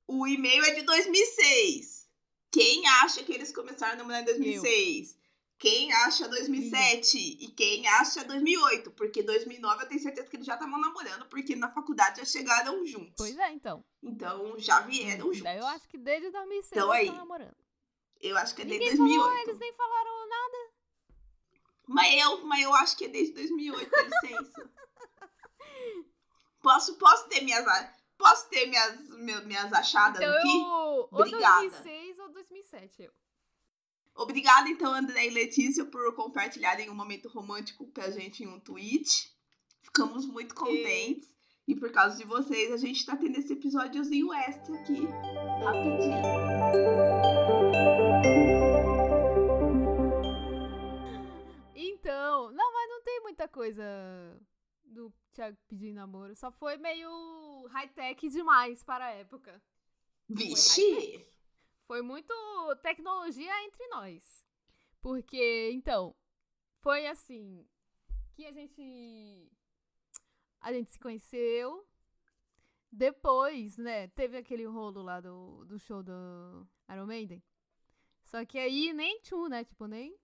O 0.08 0.28
e-mail 0.28 0.64
é 0.64 0.72
de 0.76 0.84
2006. 0.84 2.08
Quem 2.52 2.88
acha 2.88 3.24
que 3.24 3.34
eles 3.34 3.54
começaram 3.54 3.94
a 3.94 3.96
namorar 3.98 4.22
em 4.22 4.26
2006? 4.26 5.12
Eu. 5.12 5.17
Quem 5.60 5.92
acha 5.92 6.28
2007 6.28 7.06
Sim. 7.08 7.38
e 7.40 7.48
quem 7.48 7.88
acha 7.88 8.24
2008, 8.24 8.92
porque 8.92 9.24
2009 9.24 9.84
eu 9.84 9.88
tenho 9.88 10.02
certeza 10.02 10.30
que 10.30 10.36
eles 10.36 10.46
já 10.46 10.54
estavam 10.54 10.80
namorando, 10.80 11.26
porque 11.26 11.56
na 11.56 11.72
faculdade 11.72 12.20
já 12.20 12.26
chegaram 12.26 12.86
juntos. 12.86 13.16
Pois 13.18 13.36
é, 13.38 13.52
então. 13.52 13.84
Então 14.04 14.54
já 14.60 14.82
vieram 14.82 15.34
juntos. 15.34 15.52
Eu 15.52 15.66
acho 15.66 15.90
que 15.90 15.98
desde 15.98 16.30
2006 16.30 16.72
então, 16.72 16.94
eles 16.94 17.08
estão 17.08 17.18
namorando. 17.18 17.58
Eu 18.22 18.38
acho 18.38 18.56
que 18.56 18.62
é 18.62 18.66
desde 18.66 18.86
Ninguém 18.86 18.98
2008. 18.98 19.30
Falou, 19.30 19.42
eles 19.42 19.60
nem 19.60 19.74
falaram 19.74 20.30
nada. 20.30 20.58
Mas 21.88 22.22
eu, 22.22 22.46
mas 22.46 22.62
eu 22.62 22.76
acho 22.76 22.98
que 22.98 23.06
é 23.06 23.08
desde 23.08 23.34
2008, 23.34 23.90
dá 23.90 24.02
licença. 24.04 24.70
posso, 26.62 26.96
posso 26.98 27.30
ter 27.30 27.42
minhas, 27.42 27.66
posso 28.16 28.48
ter 28.50 28.68
minhas, 28.68 29.00
minhas 29.46 29.74
achadas 29.74 30.22
então 30.22 30.38
aqui? 30.38 30.60
Eu, 30.60 31.08
Obrigada. 31.12 31.64
Ou 31.64 31.70
2006 31.70 32.20
ou 32.20 32.30
2007, 32.30 33.02
eu. 33.04 33.14
Obrigada, 34.18 34.68
então, 34.68 34.92
André 34.92 35.28
e 35.28 35.30
Letícia, 35.30 35.86
por 35.86 36.16
compartilharem 36.16 36.90
um 36.90 36.96
momento 36.96 37.30
romântico 37.30 37.86
pra 37.92 38.10
gente 38.10 38.44
em 38.44 38.48
um 38.48 38.60
tweet. 38.60 39.32
Ficamos 39.84 40.26
muito 40.26 40.56
contentes. 40.56 41.30
E, 41.68 41.74
e 41.74 41.76
por 41.76 41.92
causa 41.92 42.18
de 42.18 42.24
vocês, 42.24 42.72
a 42.72 42.78
gente 42.78 43.06
tá 43.06 43.16
tendo 43.16 43.38
esse 43.38 43.54
episódiozinho 43.54 44.34
extra 44.34 44.74
aqui. 44.76 45.06
Rapidinho. 45.64 46.18
Então, 51.76 52.52
não, 52.52 52.74
mas 52.74 52.90
não 52.90 53.04
tem 53.04 53.22
muita 53.22 53.48
coisa 53.48 53.84
do 54.84 55.14
Thiago 55.32 55.56
pedindo 55.68 55.94
namoro. 55.94 56.36
Só 56.36 56.52
foi 56.52 56.78
meio 56.78 57.68
high-tech 57.70 58.28
demais 58.30 58.84
para 58.84 59.06
a 59.06 59.12
época. 59.12 59.62
Vixe! 60.28 61.24
Foi 61.88 62.02
muito 62.02 62.34
tecnologia 62.82 63.64
entre 63.64 63.88
nós. 63.88 64.46
Porque, 65.02 65.72
então, 65.72 66.14
foi 66.82 67.08
assim 67.08 67.66
que 68.34 68.46
a 68.46 68.52
gente 68.52 69.50
a 70.60 70.74
gente 70.74 70.92
se 70.92 71.00
conheceu. 71.00 71.88
Depois, 72.92 73.78
né, 73.78 74.08
teve 74.10 74.38
aquele 74.38 74.66
rolo 74.66 75.02
lá 75.02 75.22
do, 75.22 75.66
do 75.66 75.80
show 75.80 76.04
do 76.04 76.68
Iron 76.90 77.06
Maiden. 77.06 77.42
Só 78.24 78.44
que 78.46 78.60
aí 78.60 78.92
nem 78.94 79.22
tchu, 79.22 79.48
né? 79.48 79.64
Tipo, 79.64 79.88
nem 79.88 80.18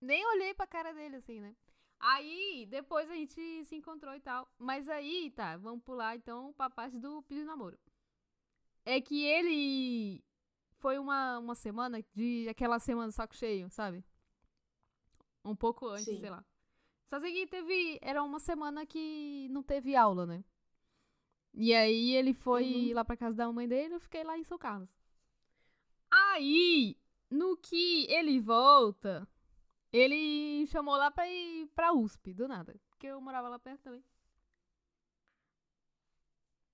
nem 0.00 0.24
olhei 0.26 0.54
pra 0.54 0.66
cara 0.66 0.92
dele 0.92 1.16
assim, 1.16 1.40
né? 1.40 1.56
Aí, 1.98 2.66
depois 2.68 3.08
a 3.10 3.14
gente 3.14 3.64
se 3.64 3.76
encontrou 3.76 4.14
e 4.14 4.20
tal. 4.20 4.48
Mas 4.58 4.88
aí, 4.88 5.30
tá, 5.30 5.56
vamos 5.56 5.84
pular 5.84 6.16
então 6.16 6.52
pra 6.52 6.70
parte 6.70 6.98
do 6.98 7.22
pedido 7.22 7.44
de 7.44 7.46
namoro. 7.46 7.78
É 8.84 9.00
que 9.00 9.24
ele 9.24 10.22
foi 10.82 10.98
uma, 10.98 11.38
uma 11.38 11.54
semana 11.54 12.04
de 12.12 12.48
aquela 12.50 12.80
semana 12.80 13.06
do 13.06 13.12
saco 13.12 13.36
cheio, 13.36 13.70
sabe? 13.70 14.04
Um 15.44 15.54
pouco 15.54 15.86
antes, 15.86 16.04
Sim. 16.04 16.18
sei 16.18 16.28
lá. 16.28 16.44
Só 17.08 17.20
sei 17.20 17.32
que 17.32 17.46
teve. 17.46 17.98
Era 18.02 18.22
uma 18.22 18.40
semana 18.40 18.84
que 18.84 19.48
não 19.50 19.62
teve 19.62 19.94
aula, 19.94 20.26
né? 20.26 20.44
E 21.54 21.72
aí 21.72 22.16
ele 22.16 22.34
foi 22.34 22.88
uhum. 22.88 22.94
lá 22.94 23.04
pra 23.04 23.16
casa 23.16 23.36
da 23.36 23.52
mãe 23.52 23.68
dele 23.68 23.94
eu 23.94 24.00
fiquei 24.00 24.24
lá 24.24 24.36
em 24.36 24.44
São 24.44 24.58
Carlos. 24.58 24.88
Aí, 26.10 26.96
no 27.30 27.56
que 27.56 28.06
ele 28.10 28.40
volta, 28.40 29.28
ele 29.92 30.66
chamou 30.66 30.96
lá 30.96 31.10
pra 31.10 31.28
ir 31.28 31.66
pra 31.74 31.92
USP, 31.92 32.34
do 32.34 32.48
nada. 32.48 32.74
Porque 32.90 33.06
eu 33.06 33.20
morava 33.20 33.48
lá 33.48 33.58
perto 33.58 33.82
também. 33.82 34.04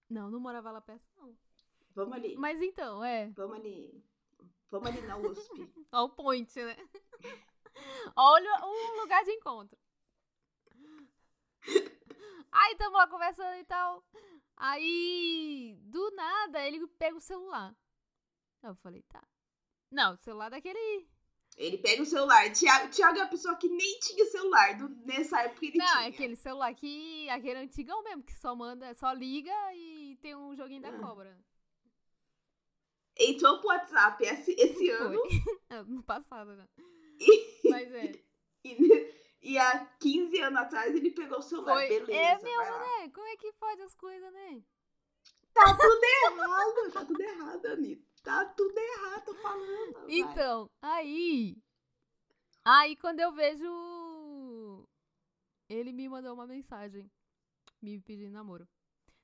Não, 0.08 0.30
não 0.30 0.40
morava 0.40 0.70
lá 0.70 0.80
perto, 0.80 1.04
não. 1.16 1.36
Vamos 1.98 2.14
ali. 2.14 2.36
Mas 2.36 2.62
então, 2.62 3.02
é. 3.02 3.28
Vamos 3.30 3.56
ali. 3.56 4.04
Vamos 4.70 4.88
ali 4.88 5.00
na 5.00 5.16
USP. 5.16 5.68
Olha 5.90 6.04
o 6.06 6.08
point, 6.08 6.54
né? 6.62 6.76
Olha 8.14 8.64
o 8.64 9.00
lugar 9.00 9.24
de 9.24 9.32
encontro. 9.32 9.76
Aí 12.52 12.76
tamo 12.76 12.96
lá 12.96 13.08
conversando 13.08 13.56
e 13.56 13.64
tal. 13.64 14.04
Aí, 14.56 15.76
do 15.80 16.12
nada, 16.12 16.64
ele 16.64 16.86
pega 16.86 17.16
o 17.16 17.20
celular. 17.20 17.74
Eu 18.62 18.76
falei, 18.76 19.02
tá. 19.02 19.26
Não, 19.90 20.14
o 20.14 20.18
celular 20.18 20.50
daquele. 20.50 21.08
Ele 21.56 21.78
pega 21.78 22.00
o 22.00 22.06
celular. 22.06 22.52
Tiago, 22.52 22.90
Tiago 22.90 23.18
é 23.18 23.22
a 23.22 23.26
pessoa 23.26 23.56
que 23.56 23.68
nem 23.68 23.98
tinha 23.98 24.24
celular. 24.26 24.76
Do, 24.76 24.88
nessa 25.04 25.42
época 25.42 25.66
ele 25.66 25.78
Não, 25.78 25.84
tinha. 25.84 26.04
é 26.04 26.06
aquele 26.06 26.36
celular 26.36 26.72
que. 26.76 27.28
Aquele 27.28 27.58
antigão 27.58 28.04
mesmo, 28.04 28.22
que 28.22 28.34
só 28.34 28.54
manda, 28.54 28.94
só 28.94 29.12
liga 29.12 29.52
e 29.74 30.16
tem 30.22 30.36
um 30.36 30.54
joguinho 30.54 30.82
da 30.82 30.90
ah. 30.90 30.98
cobra 31.00 31.36
entrou 33.18 33.58
pro 33.58 33.68
WhatsApp 33.68 34.24
esse, 34.24 34.52
esse 34.52 34.90
ano. 34.90 35.20
no 35.86 36.02
passado, 36.02 36.54
né? 36.54 36.68
E, 37.18 37.60
Mas 37.68 37.92
é. 37.92 38.12
E, 39.40 39.52
e 39.52 39.58
há 39.58 39.86
15 40.00 40.40
anos 40.40 40.58
atrás 40.58 40.94
ele 40.94 41.12
pegou 41.12 41.38
o 41.38 41.42
celular. 41.42 41.74
Foi. 41.74 41.88
Beleza. 41.88 42.12
É 42.12 42.42
mesmo, 42.42 42.78
né? 42.78 43.08
Como 43.14 43.26
é 43.26 43.36
que 43.36 43.52
pode 43.52 43.80
as 43.82 43.94
coisas, 43.94 44.32
né? 44.32 44.62
Tá 45.54 45.76
tudo 45.76 46.04
errado, 46.04 46.92
tá 46.92 47.04
tudo 47.04 47.20
errado, 47.20 47.66
Anitta. 47.66 48.08
Tá 48.22 48.44
tudo 48.44 48.76
errado, 48.76 49.24
tô 49.24 49.34
falando. 49.36 50.04
Então, 50.08 50.70
vai. 50.82 51.00
aí. 51.00 51.56
Aí 52.64 52.96
quando 52.96 53.20
eu 53.20 53.32
vejo. 53.32 54.86
Ele 55.68 55.92
me 55.92 56.08
mandou 56.08 56.34
uma 56.34 56.46
mensagem 56.46 57.10
me 57.80 58.00
pedindo 58.00 58.32
namoro. 58.32 58.68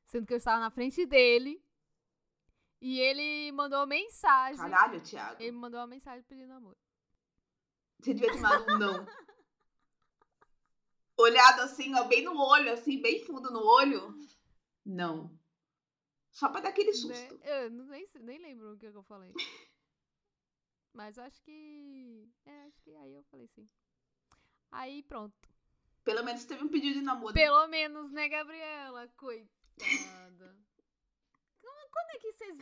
Sendo 0.07 0.27
que 0.27 0.33
eu 0.33 0.39
estava 0.39 0.61
na 0.61 0.71
frente 0.71 1.05
dele 1.07 1.64
e 2.85 3.01
ele 3.01 3.51
mandou 3.53 3.87
mensagem. 3.87 4.59
Caralho, 4.59 5.01
Thiago. 5.01 5.43
Ele 5.43 5.53
mandou 5.53 5.81
uma 5.81 5.87
mensagem 5.87 6.23
pedindo 6.25 6.53
amor. 6.53 6.77
Você 7.99 8.13
devia 8.13 8.31
ter 8.31 8.41
mandado 8.43 8.75
um 8.75 8.79
não. 8.79 9.07
Olhado 11.17 11.63
assim, 11.63 11.95
ó, 11.95 12.05
bem 12.05 12.23
no 12.23 12.39
olho, 12.39 12.71
assim, 12.75 13.01
bem 13.01 13.25
fundo 13.25 13.51
no 13.51 13.65
olho. 13.65 14.15
Não. 14.85 15.35
Só 16.31 16.51
pra 16.51 16.61
dar 16.61 16.69
aquele 16.69 16.91
né? 16.91 16.93
susto. 16.93 17.41
Eu 17.43 17.71
nem, 17.71 18.07
nem 18.21 18.39
lembro 18.39 18.75
o 18.75 18.77
que 18.77 18.85
eu 18.85 19.03
falei. 19.05 19.33
Mas 20.93 21.19
acho 21.19 21.41
que. 21.41 22.29
É, 22.45 22.67
acho 22.67 22.83
que 22.83 22.95
aí 22.97 23.15
eu 23.15 23.25
falei 23.31 23.49
sim. 23.49 23.67
Aí 24.71 25.03
pronto. 25.05 25.49
Pelo 26.05 26.23
menos 26.23 26.45
teve 26.45 26.63
um 26.63 26.69
pedido 26.69 26.99
de 26.99 27.03
namoro. 27.03 27.33
Pelo 27.33 27.67
menos, 27.67 28.11
né, 28.11 28.29
Gabriela? 28.29 29.09
Coitada. 29.17 30.55
Quando 31.95 32.11
é 32.11 32.19
que 32.19 32.33
vocês. 32.33 32.59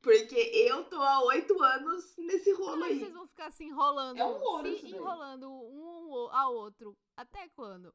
Porque 0.00 0.36
eu 0.36 0.84
tô 0.84 1.02
há 1.02 1.24
oito 1.24 1.60
anos 1.60 2.16
nesse 2.16 2.52
rolo 2.52 2.78
Quando 2.78 2.84
aí. 2.84 2.96
É 2.96 2.98
vocês 3.00 3.12
vão 3.12 3.26
ficar 3.26 3.50
se 3.50 3.64
enrolando? 3.64 4.18
É 4.18 4.24
um 4.24 4.38
rolo, 4.38 4.78
se 4.78 4.86
enrolando 4.86 5.50
um 5.50 6.28
ao 6.30 6.54
outro. 6.54 6.96
Até 7.16 7.48
quando? 7.48 7.92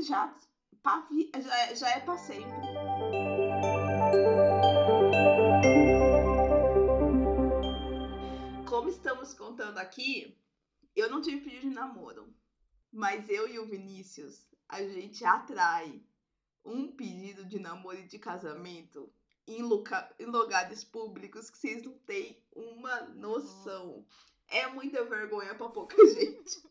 Já, 0.00 0.34
já, 0.82 1.74
já 1.74 1.90
é 1.90 2.00
pra 2.00 2.16
sempre. 2.16 2.50
Como 8.66 8.88
estamos 8.88 9.34
contando 9.34 9.76
aqui, 9.76 10.34
eu 10.96 11.10
não 11.10 11.20
tive 11.20 11.42
pedido 11.42 11.68
de 11.68 11.74
namoro. 11.74 12.34
Mas 12.90 13.28
eu 13.28 13.46
e 13.48 13.58
o 13.58 13.66
Vinícius, 13.66 14.46
a 14.66 14.82
gente 14.82 15.24
atrai 15.24 16.02
um 16.64 16.90
pedido 16.90 17.44
de 17.44 17.58
namoro 17.58 17.98
e 17.98 18.06
de 18.06 18.18
casamento 18.18 19.12
em, 19.46 19.62
lugar, 19.62 20.14
em 20.18 20.26
lugares 20.26 20.84
públicos 20.84 21.50
que 21.50 21.58
vocês 21.58 21.82
não 21.82 21.98
têm 22.00 22.42
uma 22.54 23.02
noção. 23.08 23.96
Nossa. 23.96 24.32
É 24.48 24.66
muita 24.66 25.04
vergonha 25.04 25.54
pra 25.54 25.68
pouca 25.68 25.96
gente. 26.06 26.62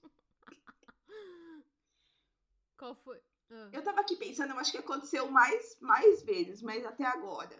Qual 2.78 2.96
foi? 2.96 3.20
Ah. 3.50 3.70
Eu 3.74 3.84
tava 3.84 4.02
aqui 4.02 4.16
pensando, 4.16 4.52
eu 4.52 4.60
acho 4.60 4.72
que 4.72 4.78
aconteceu 4.78 5.30
mais, 5.30 5.78
mais 5.80 6.24
vezes, 6.24 6.62
mas 6.62 6.86
até 6.86 7.06
agora. 7.06 7.58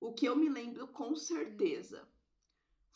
O 0.00 0.12
que 0.12 0.26
eu 0.26 0.36
me 0.36 0.48
lembro 0.48 0.86
com 0.88 1.14
certeza 1.16 2.06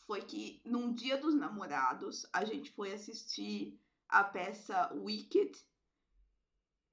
foi 0.01 0.21
que 0.21 0.61
num 0.65 0.93
dia 0.93 1.17
dos 1.17 1.35
namorados 1.35 2.25
a 2.33 2.45
gente 2.45 2.71
foi 2.71 2.93
assistir 2.93 3.79
a 4.07 4.23
peça 4.23 4.91
Wicked 4.93 5.63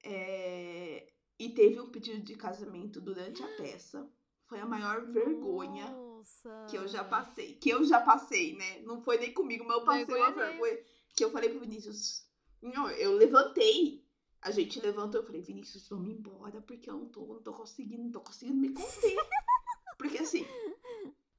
é, 0.03 1.11
e 1.39 1.49
teve 1.49 1.79
um 1.79 1.89
pedido 1.89 2.21
de 2.23 2.35
casamento 2.35 3.01
durante 3.01 3.41
a 3.43 3.47
peça. 3.57 4.07
Foi 4.47 4.59
a 4.59 4.65
maior 4.65 5.05
vergonha 5.11 5.89
Nossa. 5.91 6.65
que 6.69 6.77
eu 6.77 6.87
já 6.87 7.03
passei. 7.03 7.55
Que 7.55 7.69
eu 7.69 7.83
já 7.83 7.99
passei, 7.99 8.55
né? 8.55 8.81
Não 8.81 9.01
foi 9.01 9.17
nem 9.17 9.33
comigo, 9.33 9.65
mas 9.65 9.77
eu 9.77 9.85
passei 9.85 10.05
vergonha 10.05 10.29
uma 10.29 10.35
vergonha. 10.35 10.79
Que 11.15 11.23
eu 11.25 11.31
falei 11.31 11.49
pro 11.49 11.59
Vinícius. 11.59 12.25
Não, 12.61 12.89
eu 12.91 13.13
levantei. 13.13 14.05
A 14.41 14.51
gente 14.51 14.79
levantou, 14.79 15.21
eu 15.21 15.25
falei, 15.25 15.41
Vinícius, 15.41 15.89
vamos 15.89 16.09
embora, 16.09 16.61
porque 16.61 16.89
eu 16.89 16.93
não 16.93 17.09
tô, 17.09 17.25
não 17.25 17.41
tô 17.41 17.53
conseguindo, 17.53 18.03
não 18.03 18.11
tô 18.11 18.21
conseguindo 18.21 18.57
me 18.57 18.69
conter. 18.69 19.17
porque 19.97 20.19
assim, 20.19 20.45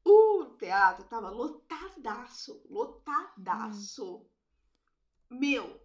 o 0.05 0.45
teatro 0.59 1.05
tava 1.05 1.31
lotadaço, 1.31 2.61
lotadaço. 2.69 4.17
Hum. 5.31 5.39
Meu, 5.39 5.81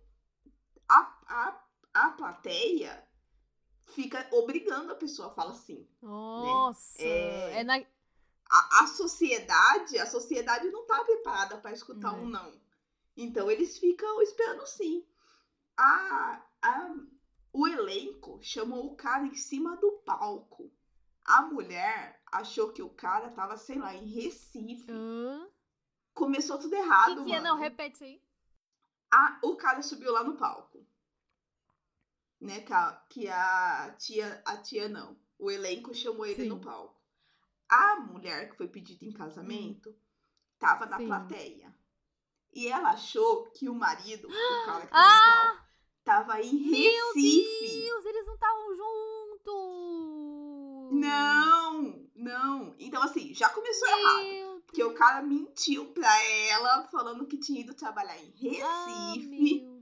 a 1.93 2.09
plateia 2.17 3.07
fica 3.87 4.27
obrigando 4.31 4.91
a 4.91 4.95
pessoa 4.95 5.27
a 5.29 5.33
falar 5.33 5.53
sim. 5.53 5.87
Nossa! 6.01 7.01
É- 7.01 7.59
É, 7.59 7.63
na... 7.63 7.77
A, 8.49 8.83
a 8.83 8.87
sociedade, 8.87 9.97
a 9.97 10.05
sociedade 10.05 10.69
não 10.69 10.85
tá 10.85 11.03
preparada 11.03 11.57
para 11.57 11.71
escutar 11.71 12.13
É. 12.13 12.17
um 12.17 12.27
não. 12.27 12.53
Então 13.17 13.49
eles 13.49 13.77
ficam 13.77 14.21
esperando 14.21 14.65
sim. 14.67 15.05
A, 15.75 16.41
a, 16.61 16.95
o 17.51 17.67
elenco 17.67 18.39
chamou 18.43 18.85
o 18.91 18.95
cara 18.95 19.25
em 19.25 19.35
cima 19.35 19.75
do 19.77 19.91
palco. 20.05 20.71
A 21.25 21.41
mulher 21.43 22.21
achou 22.31 22.71
que 22.73 22.81
o 22.83 22.89
cara 22.89 23.29
tava, 23.29 23.57
sei 23.57 23.79
lá, 23.79 23.95
em 23.95 24.05
Recife. 24.05 24.85
Hã? 24.91 25.47
Começou 26.13 26.59
tudo 26.59 26.75
errado, 26.75 27.23
que, 27.23 27.31
que 27.31 27.33
é? 27.33 27.41
Não, 27.41 27.57
repete 27.57 28.03
aí. 28.03 28.21
A- 29.09 29.39
o 29.43 29.55
cara 29.55 29.81
subiu 29.81 30.11
lá 30.11 30.23
no 30.23 30.35
palco. 30.35 30.85
Né, 32.43 32.59
que 33.09 33.27
a, 33.29 33.95
tia, 33.97 34.41
a 34.45 34.57
tia 34.57 34.89
não. 34.89 35.17
O 35.39 35.49
elenco 35.49 35.93
chamou 35.93 36.25
ele 36.25 36.43
Sim. 36.43 36.49
no 36.49 36.59
palco. 36.59 37.01
A 37.69 37.95
mulher 38.01 38.49
que 38.49 38.57
foi 38.57 38.67
pedida 38.67 39.05
em 39.05 39.11
casamento 39.13 39.95
tava 40.59 40.85
na 40.85 40.97
Sim. 40.97 41.07
plateia. 41.07 41.73
E 42.51 42.67
ela 42.67 42.89
achou 42.91 43.45
que 43.51 43.67
o 43.69 43.73
marido, 43.73 44.27
o 44.27 44.65
cara 44.65 44.85
que 44.85 44.91
tava 44.91 45.07
Ah! 45.07 45.47
no 45.47 45.55
palco, 45.55 45.63
tava 46.03 46.41
em 46.41 46.53
Meu 46.69 47.07
Recife. 47.13 47.81
Deus, 47.81 48.05
eles 48.05 48.27
não 48.27 48.33
estavam 48.35 48.75
juntos! 48.75 49.53
Não, 50.99 52.09
não. 52.15 52.75
Então, 52.77 53.01
assim, 53.01 53.33
já 53.33 53.49
começou 53.49 53.87
errado. 53.87 54.23
Meu 54.27 54.61
Porque 54.67 54.83
o 54.83 54.93
cara 54.93 55.21
mentiu 55.21 55.85
pra 55.93 56.23
ela, 56.49 56.87
falando 56.89 57.25
que 57.25 57.37
tinha 57.37 57.61
ido 57.61 57.73
trabalhar 57.73 58.17
em 58.17 58.33
Ah, 58.61 58.85
Recife. 59.15 59.61
meu. 59.61 59.72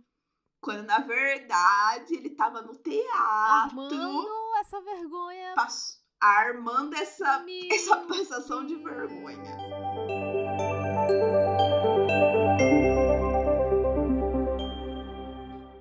Quando 0.62 0.84
na 0.86 1.00
verdade 1.00 2.13
ele 2.13 2.30
tava 2.30 2.62
no 2.62 2.75
teatro, 2.75 3.80
Armando 3.82 4.27
essa 4.60 4.80
vergonha. 4.82 5.53
pass- 5.56 6.00
armando 6.20 6.94
essa, 6.96 7.39
Meu 7.39 7.68
essa 7.72 7.98
passação 8.06 8.65
de 8.68 8.75
vergonha. 8.75 9.58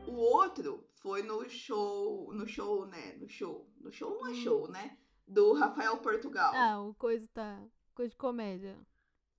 O 0.06 0.12
outro 0.14 0.88
foi 0.96 1.22
no 1.22 1.48
show, 1.48 2.32
no 2.32 2.46
show, 2.46 2.86
né? 2.86 3.16
No 3.18 3.28
show, 3.28 3.70
no 3.80 3.90
show 3.92 4.10
não 4.18 4.26
é 4.28 4.30
Hum. 4.30 4.34
show, 4.34 4.68
né? 4.68 4.96
Do 5.26 5.52
Rafael 5.52 5.96
Portugal. 5.98 6.52
Ah, 6.54 6.80
o 6.80 6.94
coisa 6.94 7.28
tá. 7.32 7.62
Coisa 7.94 8.10
de 8.10 8.16
comédia. 8.16 8.76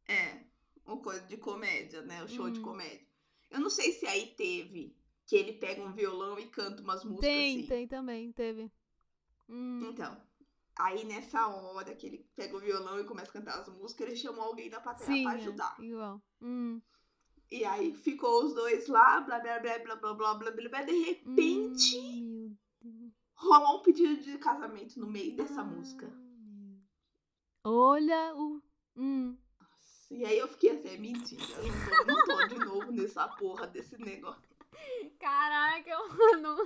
É, 0.08 0.42
uma 0.86 0.98
coisa 0.98 1.22
de 1.26 1.38
comédia, 1.38 2.02
né? 2.02 2.24
O 2.24 2.28
show 2.28 2.50
de 2.50 2.60
Hum. 2.60 2.64
comédia. 2.64 3.06
Eu 3.50 3.60
não 3.60 3.70
sei 3.70 3.92
se 3.92 4.06
aí 4.08 4.28
teve 4.28 4.96
que 5.32 5.38
ele 5.38 5.54
pega 5.54 5.82
um 5.82 5.94
violão 5.94 6.38
e 6.38 6.46
canta 6.48 6.82
umas 6.84 7.06
músicas 7.06 7.22
Tem, 7.30 7.60
assim. 7.60 7.68
tem 7.70 7.88
também, 7.88 8.34
teve. 8.34 8.70
Hum, 9.48 9.80
Então, 9.90 10.22
aí 10.78 11.06
nessa 11.06 11.48
hora 11.48 11.96
que 11.96 12.06
ele 12.06 12.30
pega 12.36 12.58
o 12.58 12.60
violão 12.60 13.00
e 13.00 13.06
começa 13.06 13.30
a 13.30 13.34
cantar 13.36 13.60
as 13.62 13.70
músicas, 13.70 14.08
ele 14.08 14.18
chamou 14.18 14.44
alguém 14.44 14.70
da 14.70 14.82
plateia 14.82 15.08
sim, 15.08 15.24
pra 15.24 15.32
é, 15.32 15.36
ajudar. 15.36 15.78
igual. 15.80 16.22
Hum, 16.42 16.82
E 17.50 17.64
aí 17.64 17.94
ficou 17.96 18.44
os 18.44 18.54
dois 18.54 18.90
lá, 18.90 19.22
blá 19.22 19.40
blá 19.40 19.58
blá 19.60 19.80
blá 19.80 19.96
blá 19.96 20.14
blá 20.14 20.34
blá 20.34 20.52
blá 20.52 20.70
blá. 20.70 20.82
De 20.84 21.00
repente, 21.02 21.98
hum, 22.84 23.10
rolou 23.34 23.80
um 23.80 23.84
pedido 23.84 24.22
de 24.22 24.38
casamento 24.38 25.00
no 25.00 25.08
meio 25.08 25.34
dessa 25.34 25.62
Ah, 25.62 25.64
música. 25.64 26.12
Olha 27.64 28.36
o. 28.36 28.62
Hum. 28.98 29.38
E 30.10 30.26
aí 30.26 30.38
eu 30.38 30.48
fiquei 30.50 30.72
assim, 30.72 30.90
é 30.90 30.98
mentira. 30.98 31.42
Eu 31.56 31.64
não 31.72 31.86
tô, 31.86 32.06
não 32.06 32.26
tô 32.26 32.48
de 32.50 32.60
novo 32.66 32.92
nessa 32.92 33.30
porra 33.30 33.66
desse 33.68 33.98
negócio. 33.98 34.51
Caraca, 35.20 35.98
mano. 36.10 36.58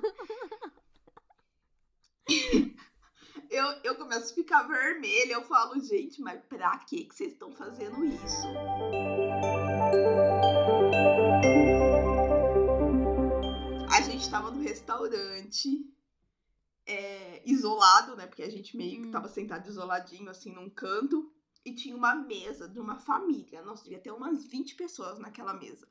Eu, 3.50 3.66
eu 3.84 3.96
começo 3.96 4.32
a 4.32 4.36
ficar 4.36 4.64
vermelha, 4.64 5.34
eu 5.34 5.44
falo, 5.44 5.80
gente, 5.80 6.22
mas 6.22 6.42
pra 6.46 6.78
que 6.80 7.08
vocês 7.12 7.34
estão 7.34 7.52
fazendo 7.52 8.04
isso? 8.04 8.48
A 13.92 14.02
gente 14.02 14.30
tava 14.30 14.52
no 14.52 14.62
restaurante, 14.62 15.86
é, 16.86 17.42
isolado, 17.46 18.16
né? 18.16 18.28
Porque 18.28 18.44
a 18.44 18.50
gente 18.50 18.76
meio 18.76 19.02
que 19.02 19.08
Hum. 19.08 19.12
tava 19.12 19.28
sentado 19.28 19.68
isoladinho, 19.68 20.30
assim, 20.30 20.52
num 20.54 20.70
canto. 20.70 21.32
E 21.64 21.74
tinha 21.74 21.96
uma 21.96 22.14
mesa 22.14 22.68
de 22.70 22.80
uma 22.80 23.00
família. 23.00 23.62
Nossa, 23.64 23.84
devia 23.84 24.00
ter 24.00 24.12
umas 24.12 24.46
20 24.46 24.76
pessoas 24.76 25.18
naquela 25.18 25.54
mesa. 25.54 25.88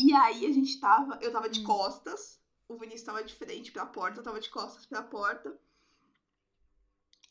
E 0.00 0.12
aí 0.14 0.46
a 0.46 0.52
gente 0.52 0.80
tava. 0.80 1.18
Eu 1.20 1.32
tava 1.32 1.48
de 1.48 1.60
Hum. 1.60 1.64
costas, 1.64 2.40
o 2.68 2.76
Vinícius 2.76 3.02
tava 3.02 3.22
de 3.22 3.34
frente 3.34 3.70
pra 3.70 3.84
porta, 3.86 4.20
eu 4.20 4.24
tava 4.24 4.40
de 4.40 4.48
costas 4.48 4.86
pra 4.86 5.02
porta. 5.02 5.58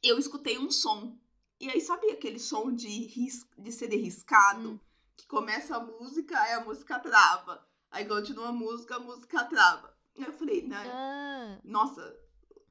Eu 0.04 0.18
escutei 0.18 0.58
um 0.60 0.70
som. 0.72 1.18
E 1.60 1.70
aí, 1.70 1.82
sabe 1.82 2.10
aquele 2.12 2.40
som 2.40 2.72
de, 2.74 2.88
ris 2.88 3.46
de 3.58 3.72
CD 3.72 3.98
riscado? 3.98 4.72
Hum. 4.72 4.80
Que 5.18 5.28
começa 5.28 5.76
a 5.76 5.84
música, 5.84 6.40
aí 6.40 6.54
a 6.54 6.64
música 6.64 7.00
trava. 7.00 7.68
Aí 7.92 8.06
continua 8.06 8.50
a 8.50 8.54
música, 8.54 8.96
a 8.96 9.00
música 9.00 9.44
trava. 9.46 9.94
Aí 10.18 10.24
eu 10.24 10.32
falei, 10.32 10.62
né? 10.66 10.84
Ah, 10.88 11.60
Nossa, 11.64 12.18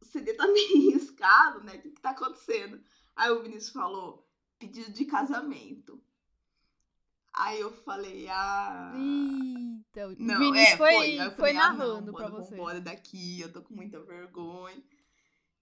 o 0.00 0.04
CD 0.04 0.32
tá 0.34 0.46
meio 0.48 0.92
riscado, 0.92 1.62
né? 1.64 1.74
O 1.74 1.82
que, 1.82 1.90
que 1.90 2.00
tá 2.00 2.10
acontecendo? 2.10 2.80
Aí 3.14 3.30
o 3.30 3.42
Vinícius 3.42 3.72
falou, 3.72 4.26
pedido 4.58 4.90
de 4.92 5.04
casamento. 5.04 6.02
Aí 7.40 7.60
eu 7.60 7.70
falei, 7.84 8.26
ah. 8.28 8.92
eita. 8.96 10.08
O 10.08 10.16
Não, 10.18 10.38
Vinícius 10.38 10.72
é, 10.72 10.76
foi, 10.76 11.16
foi. 11.16 11.30
Falei, 11.36 11.56
ah, 11.56 11.72
narrando 11.72 12.12
pra 12.12 12.28
mano, 12.28 12.36
você. 12.44 12.56
Vambora 12.56 12.80
daqui, 12.80 13.40
eu 13.40 13.52
tô 13.52 13.62
com 13.62 13.74
muita 13.74 14.00
vergonha. 14.00 14.82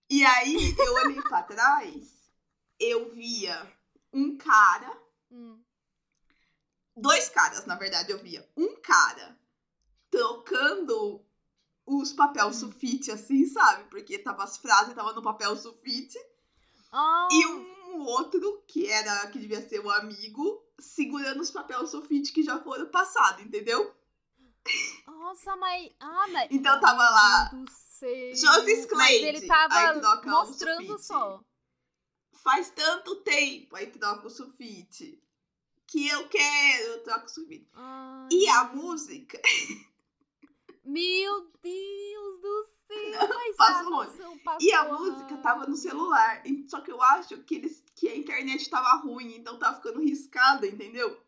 E 0.09 0.25
aí 0.25 0.75
eu 0.79 0.95
olhei 0.95 1.21
pra 1.21 1.43
trás, 1.43 2.31
eu 2.81 3.11
via 3.15 3.71
um 4.13 4.37
cara, 4.39 4.97
Hum. 5.31 5.61
dois 6.97 7.29
caras, 7.29 7.67
na 7.67 7.75
verdade, 7.77 8.11
eu 8.11 8.19
via. 8.19 8.49
Um 8.57 8.77
cara 8.81 9.39
trocando 10.11 11.23
os 11.85 12.13
papel 12.13 12.49
Hum. 12.49 12.53
sulfite, 12.53 13.11
assim, 13.11 13.45
sabe? 13.47 13.85
Porque 13.91 14.19
tava 14.19 14.45
as 14.45 14.57
frases, 14.57 14.95
tava 14.95 15.13
no 15.13 15.23
papel 15.23 15.55
sulfite. 15.57 16.19
Ah, 16.91 17.29
E 17.31 17.47
um 17.47 17.76
outro, 18.01 18.63
que 18.67 18.87
era, 18.91 19.27
que 19.29 19.39
devia 19.39 19.67
ser 19.67 19.81
o 19.81 19.91
amigo, 19.91 20.65
segurando 20.79 21.41
os 21.41 21.51
papel 21.51 21.87
sulfite 21.87 22.33
que 22.33 22.43
já 22.43 22.59
foram 22.61 22.87
passados, 22.87 23.45
entendeu? 23.45 23.95
Nossa, 25.07 25.57
mas. 25.57 25.93
Ah, 26.01 26.27
mas. 26.29 26.49
Então 26.51 26.81
tava 26.81 27.03
lá. 27.03 27.51
Joseph 28.35 28.65
Mas 28.65 28.87
Cleide, 28.87 29.25
ele 29.25 29.47
tava 29.47 30.21
mostrando 30.25 30.99
só. 30.99 31.41
Faz 32.33 32.71
tanto 32.71 33.17
tempo, 33.17 33.75
aí 33.75 33.87
troca 33.87 34.27
o 34.27 34.31
sulfite. 34.31 35.21
Que 35.87 36.09
eu 36.09 36.29
quero, 36.29 36.85
eu 36.93 37.03
troco 37.05 37.27
o 37.27 37.29
sulfite. 37.29 37.69
Ai, 37.75 38.29
E 38.31 38.49
a 38.49 38.65
música, 38.65 39.41
Meu 40.85 41.51
Deus 41.63 42.26
Mas 43.11 43.57
passou 43.57 43.91
longe. 43.91 44.13
e 44.61 44.73
a 44.73 44.85
música 44.85 45.37
tava 45.39 45.67
no 45.67 45.77
celular. 45.77 46.43
Só 46.69 46.81
que 46.81 46.91
eu 46.91 47.01
acho 47.03 47.39
que, 47.43 47.57
eles, 47.57 47.83
que 47.95 48.09
a 48.09 48.17
internet 48.17 48.69
tava 48.69 48.97
ruim, 49.03 49.37
então 49.37 49.59
tava 49.59 49.77
ficando 49.77 50.01
riscada, 50.01 50.67
entendeu? 50.67 51.21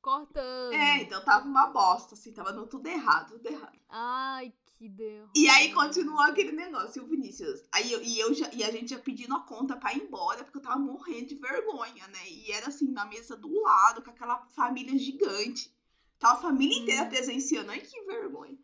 Cortando. 0.00 0.72
É, 0.72 1.02
então 1.02 1.22
tava 1.22 1.46
uma 1.46 1.66
bosta, 1.66 2.14
assim, 2.14 2.32
tava 2.32 2.52
no 2.52 2.66
tudo 2.66 2.86
errado, 2.86 3.32
tudo 3.32 3.46
errado. 3.46 3.78
Ai, 3.88 4.52
que 4.78 4.88
deu. 4.88 5.28
E 5.36 5.46
aí 5.48 5.74
continuou 5.74 6.20
aquele 6.22 6.52
negócio, 6.52 7.02
e 7.02 7.04
o 7.04 7.08
Vinícius. 7.08 7.62
Aí 7.70 7.92
eu, 7.92 8.02
e, 8.02 8.18
eu 8.18 8.32
já, 8.32 8.48
e 8.54 8.64
a 8.64 8.70
gente 8.70 8.90
já 8.90 8.98
pedindo 8.98 9.34
a 9.34 9.40
conta 9.40 9.76
pra 9.76 9.92
ir 9.92 10.02
embora, 10.02 10.42
porque 10.42 10.56
eu 10.56 10.62
tava 10.62 10.78
morrendo 10.78 11.26
de 11.26 11.34
vergonha, 11.34 12.06
né? 12.08 12.28
E 12.30 12.50
era 12.50 12.68
assim, 12.68 12.90
na 12.90 13.04
mesa 13.04 13.36
do 13.36 13.60
lado, 13.60 14.02
com 14.02 14.10
aquela 14.10 14.38
família 14.54 14.96
gigante. 14.98 15.70
Tava 16.18 16.38
a 16.38 16.42
família 16.42 16.78
inteira 16.78 17.04
Hum. 17.04 17.08
presenciando. 17.10 17.70
Ai, 17.70 17.80
que 17.80 18.00
vergonha. 18.04 18.56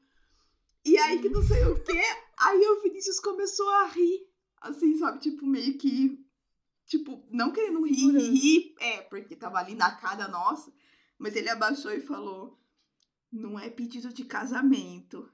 E 0.87 0.99
aí 0.99 1.21
que 1.21 1.29
não 1.29 1.43
sei 1.43 1.65
o 1.65 1.83
quê. 1.83 2.03
Aí 2.39 2.61
o 2.69 2.83
Vinícius 2.83 3.19
começou 3.21 3.69
a 3.69 3.87
rir. 3.87 4.29
Assim, 4.61 4.97
sabe? 4.99 5.21
Tipo, 5.21 5.47
meio 5.47 5.77
que. 5.79 6.25
Tipo, 6.87 7.25
não 7.31 7.51
querendo 7.51 7.85
rir, 7.85 8.11
rir, 8.13 8.31
rir. 8.31 8.75
É, 8.79 9.03
porque 9.03 9.35
tava 9.35 9.59
ali 9.59 9.75
na 9.75 9.95
cara 9.97 10.29
nossa. 10.29 10.73
Mas 11.19 11.35
ele 11.35 11.49
abaixou 11.49 11.93
e 11.93 12.01
falou: 12.01 12.59
Não 13.33 13.59
é 13.59 13.69
pedido 13.69 14.13
de 14.13 14.25
casamento. 14.25 15.29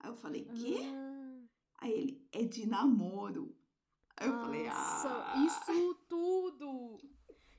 Aí 0.00 0.10
eu 0.10 0.16
falei: 0.16 0.44
Quê? 0.54 0.78
Ah, 0.82 1.42
Aí 1.78 1.92
ele: 1.92 2.26
É 2.32 2.42
de 2.44 2.66
namoro. 2.66 3.54
Aí 4.16 4.28
eu 4.28 4.34
falei: 4.38 4.64
nossa, 4.64 5.08
Ah. 5.08 5.44
Isso 5.46 5.94
tudo. 6.08 6.98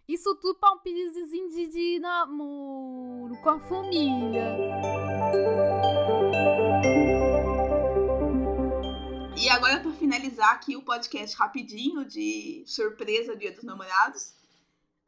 Isso 0.07 0.35
tudo 0.35 0.59
pra 0.59 0.71
um 0.71 0.77
pedidozinho 0.79 1.49
de, 1.49 1.67
de 1.67 1.99
namoro 1.99 3.35
com 3.41 3.49
a 3.49 3.59
família. 3.59 4.55
E 9.37 9.49
agora, 9.49 9.79
pra 9.79 9.91
finalizar 9.93 10.53
aqui 10.53 10.75
o 10.75 10.83
podcast 10.83 11.35
rapidinho 11.35 12.05
de 12.05 12.63
surpresa 12.67 13.35
Dia 13.35 13.51
dos 13.51 13.63
Namorados, 13.63 14.33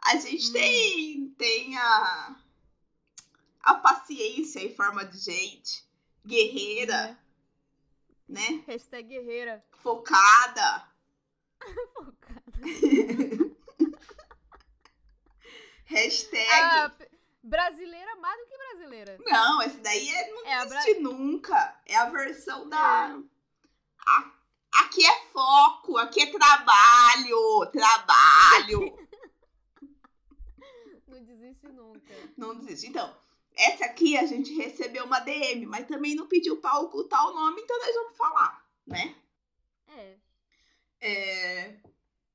a 0.03 0.15
gente 0.17 0.49
Hum. 0.49 0.53
tem, 0.53 1.29
tem 1.37 1.77
a, 1.77 2.35
a 3.61 3.75
paciência 3.75 4.59
em 4.59 4.73
forma 4.73 5.05
de 5.05 5.17
gente, 5.17 5.83
guerreira, 6.25 7.17
né? 8.27 8.49
né? 8.49 8.63
Hashtag 8.67 9.07
guerreira. 9.07 9.63
Focada. 9.81 10.87
Focada. 11.93 12.51
Hashtag. 16.07 16.47
Ah, 16.51 16.91
brasileira 17.43 18.15
mais 18.17 18.39
do 18.39 18.45
que 18.47 18.57
brasileira. 18.57 19.17
Não, 19.25 19.61
esse 19.61 19.77
daí 19.77 20.09
é, 20.09 20.31
não 20.31 20.45
É 20.45 20.53
a 20.55 20.65
bra- 20.65 20.79
existe 20.79 20.99
nunca. 21.01 21.81
É 21.85 21.95
a 21.95 22.09
versão 22.09 22.67
da. 22.69 23.19
A- 24.07 24.31
aqui 24.83 25.05
é 25.05 25.21
foco, 25.33 25.97
aqui 25.97 26.21
é 26.21 26.31
trabalho, 26.31 27.65
trabalho. 27.71 28.97
Não 31.07 31.23
desiste 31.23 31.67
nunca. 31.69 32.13
não 32.37 32.55
desiste. 32.59 32.87
Então, 32.87 33.15
essa 33.55 33.85
aqui 33.85 34.17
a 34.17 34.25
gente 34.25 34.53
recebeu 34.53 35.05
uma 35.05 35.19
DM, 35.19 35.65
mas 35.65 35.87
também 35.87 36.13
não 36.15 36.27
pediu 36.27 36.57
pra 36.57 36.77
ocultar 36.79 37.25
o 37.27 37.33
nome, 37.33 37.61
então 37.61 37.77
nós 37.79 37.95
vamos 37.95 38.17
falar, 38.17 38.65
né? 38.85 39.15
É. 39.89 40.17
É, 41.01 41.75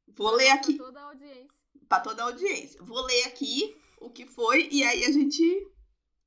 Vou 0.09 0.31
ler 0.33 0.51
aqui 0.51 0.75
toda 0.77 1.01
a 1.01 1.05
audiência. 1.05 1.62
Pra 1.93 2.01
toda 2.01 2.23
a 2.23 2.27
audiência. 2.27 2.83
Vou 2.83 3.03
ler 3.05 3.25
aqui 3.25 3.79
o 4.01 4.09
que 4.09 4.25
foi 4.25 4.67
e 4.73 4.83
aí 4.83 5.05
a 5.05 5.13
gente 5.13 5.71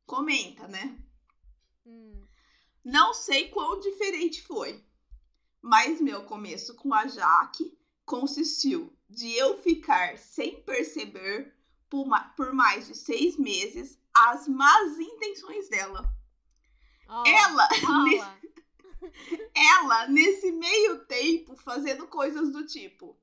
comenta, 0.05 0.67
né? 0.67 0.95
Hum. 1.83 2.23
Não 2.83 3.15
sei 3.15 3.49
quão 3.49 3.79
diferente 3.79 4.43
foi, 4.43 4.85
mas 5.59 5.99
meu 5.99 6.23
começo 6.25 6.75
com 6.75 6.93
a 6.93 7.07
Jaque 7.07 7.75
consistiu 8.05 8.95
de 9.09 9.33
eu 9.33 9.57
ficar 9.57 10.19
sem 10.19 10.61
perceber 10.61 11.51
por, 11.89 12.05
por 12.37 12.53
mais 12.53 12.85
de 12.85 12.95
seis 12.95 13.35
meses 13.35 13.99
as 14.13 14.47
más 14.47 14.99
intenções 14.99 15.67
dela. 15.67 16.07
Ó, 17.07 17.23
Ela, 17.25 17.67
ela, 19.55 20.07
nesse 20.09 20.51
meio 20.51 21.05
tempo, 21.05 21.55
fazendo 21.55 22.05
coisas 22.05 22.51
do 22.51 22.67
tipo, 22.67 23.17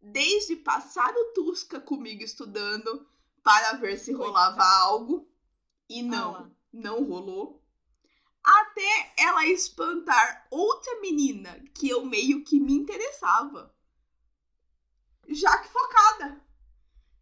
desde 0.00 0.56
passar 0.56 1.12
o 1.14 1.32
Tusca 1.32 1.80
comigo 1.80 2.22
estudando 2.22 3.06
para 3.42 3.74
ver 3.74 3.98
se 3.98 4.12
Coitada. 4.12 4.26
rolava 4.28 4.64
algo, 4.82 5.28
e 5.88 6.00
Ah 6.00 6.04
não, 6.04 6.32
lá. 6.32 6.50
não 6.72 7.04
rolou. 7.04 7.62
Até 8.42 9.12
ela 9.18 9.46
espantar 9.46 10.46
outra 10.50 11.00
menina 11.00 11.62
que 11.74 11.88
eu 11.88 12.04
meio 12.06 12.42
que 12.44 12.58
me 12.58 12.72
interessava. 12.74 13.74
Já 15.28 15.58
que 15.58 15.68
focada. 15.68 16.40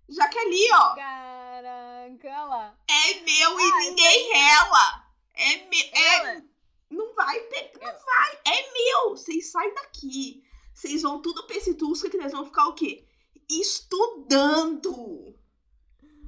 Já 0.09 0.27
que 0.29 0.39
ali, 0.39 0.73
ó, 0.73 0.95
Caraca, 0.95 2.29
olha 2.29 2.45
lá. 2.45 2.79
é 2.89 3.21
meu 3.21 3.59
Ah, 3.59 3.63
e 3.63 3.91
ninguém 3.91 4.33
rela. 4.33 5.13
É 5.35 5.57
meu. 5.69 5.91
É, 5.93 6.15
Ela. 6.33 6.45
não 6.91 7.15
vai 7.15 7.39
pegar. 7.41 7.79
Não 7.81 7.89
Ela. 7.89 7.99
vai. 8.05 8.39
É 8.47 8.73
meu. 8.73 9.11
Vocês 9.11 9.51
saem 9.51 9.75
daqui. 9.75 10.43
Vocês 10.79 11.03
vão 11.03 11.21
tudo 11.21 11.45
pra 11.45 11.57
esse 11.57 11.75
Tusca 11.75 12.09
que 12.09 12.17
eles 12.17 12.31
vão 12.31 12.45
ficar 12.47 12.69
o 12.69 12.75
quê? 12.75 13.05
Estudando. 13.51 15.35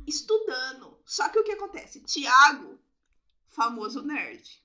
Estudando. 0.05 0.99
Só 1.05 1.29
que 1.29 1.39
o 1.39 1.45
que 1.45 1.53
acontece? 1.53 2.01
Tiago, 2.01 2.77
famoso 3.49 4.03
nerd, 4.03 4.61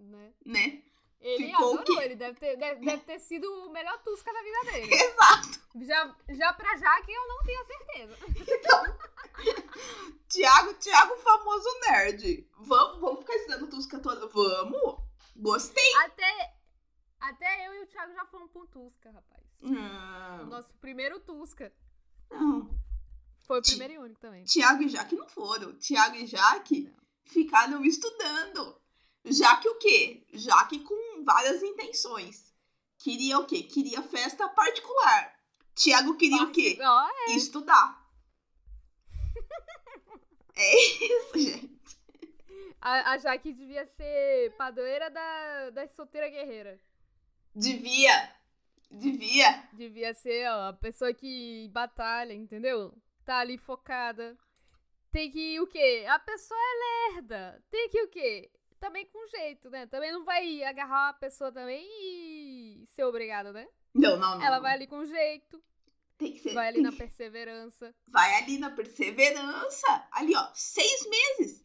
Né? 0.00 0.32
né? 0.44 0.82
Ele 1.20 1.46
Ficou 1.46 1.74
adorou, 1.78 1.96
quê? 1.96 2.02
ele 2.06 2.16
deve 2.16 2.40
ter, 2.40 2.56
deve, 2.56 2.84
deve 2.84 3.02
ter 3.04 3.20
sido 3.20 3.44
o 3.44 3.70
melhor 3.70 4.02
Tusca 4.02 4.32
da 4.32 4.42
vida 4.42 4.64
dele. 4.72 4.90
Exato. 4.92 5.60
Já, 5.86 6.16
já 6.30 6.52
pra 6.52 6.76
Jaque 6.76 7.12
eu 7.12 7.28
não 7.28 7.44
tenho 7.44 7.64
certeza. 7.64 8.16
Tiago, 10.28 10.74
Tiago, 10.74 11.16
famoso 11.18 11.68
nerd. 11.88 12.50
Vamos, 12.58 13.00
vamos 13.00 13.20
ficar 13.20 13.36
estudando 13.36 13.70
Tusca 13.70 14.00
toda. 14.00 14.26
Vamos. 14.26 14.96
Gostei. 15.36 15.94
Até, 15.98 16.52
até 17.22 17.66
eu 17.66 17.74
e 17.74 17.82
o 17.82 17.86
Thiago 17.86 18.12
já 18.14 18.24
fomos 18.26 18.50
pra 18.50 18.60
um 18.62 18.66
Tusca, 18.66 19.10
rapaz. 19.10 19.42
O 19.60 19.68
Hum, 19.68 20.46
nosso 20.46 20.72
primeiro 20.74 21.20
Tusca. 21.20 21.72
não. 22.30 22.70
Foi 23.44 23.58
o 23.58 23.62
Ti- 23.62 23.70
primeiro 23.72 23.94
e 23.94 23.98
único 23.98 24.20
também. 24.20 24.44
Tiago 24.44 24.82
e 24.82 24.88
Jaque 24.88 25.16
não 25.16 25.28
foram. 25.28 25.76
Tiago 25.78 26.14
e 26.16 26.26
Jaque 26.26 26.82
Não. 26.82 26.94
ficaram 27.24 27.84
estudando. 27.84 28.80
Jaque 29.24 29.68
o 29.68 29.74
quê? 29.78 30.24
Jaque 30.32 30.78
com 30.80 31.24
várias 31.24 31.62
intenções. 31.62 32.52
Queria 32.98 33.38
o 33.38 33.46
quê? 33.46 33.62
Queria 33.64 34.00
festa 34.02 34.48
particular. 34.48 35.34
Tiago 35.74 36.16
queria 36.16 36.42
o 36.44 36.52
quê? 36.52 36.78
É. 37.28 37.32
Estudar. 37.32 38.00
É 40.54 40.76
isso, 41.06 41.38
gente. 41.38 41.80
A, 42.80 43.12
a 43.12 43.18
Jaque 43.18 43.52
devia 43.54 43.86
ser 43.86 44.54
padroeira 44.56 45.08
da, 45.10 45.70
da 45.70 45.88
solteira 45.88 46.28
guerreira. 46.28 46.78
Devia. 47.54 48.30
Devia. 48.90 49.68
Devia 49.72 50.14
ser, 50.14 50.48
ó, 50.50 50.68
a 50.68 50.72
pessoa 50.72 51.12
que 51.14 51.68
batalha, 51.72 52.32
entendeu? 52.34 52.92
Tá 53.24 53.38
ali 53.38 53.56
focada. 53.56 54.36
Tem 55.10 55.30
que 55.30 55.60
o 55.60 55.66
quê? 55.66 56.06
A 56.08 56.18
pessoa 56.18 56.58
é 56.58 57.12
lerda. 57.14 57.62
Tem 57.70 57.88
que 57.88 58.02
o 58.02 58.08
quê? 58.08 58.50
Também 58.80 59.06
com 59.06 59.26
jeito, 59.28 59.70
né? 59.70 59.86
Também 59.86 60.10
não 60.12 60.24
vai 60.24 60.62
agarrar 60.64 61.10
a 61.10 61.14
pessoa 61.14 61.52
também 61.52 61.86
e 62.00 62.84
ser 62.88 63.04
obrigada, 63.04 63.52
né? 63.52 63.66
Não, 63.94 64.16
não, 64.16 64.38
não. 64.38 64.44
Ela 64.44 64.58
vai 64.58 64.72
ali 64.72 64.86
com 64.86 65.04
jeito, 65.04 65.62
Tem 66.18 66.32
que 66.32 66.40
ser. 66.40 66.54
vai 66.54 66.68
ali 66.68 66.80
na 66.82 66.90
perseverança. 66.92 67.94
vai 68.08 68.34
ali 68.42 68.58
na 68.58 68.70
perseverança. 68.70 70.08
Ali, 70.10 70.34
ó, 70.34 70.48
seis 70.54 71.06
meses. 71.08 71.64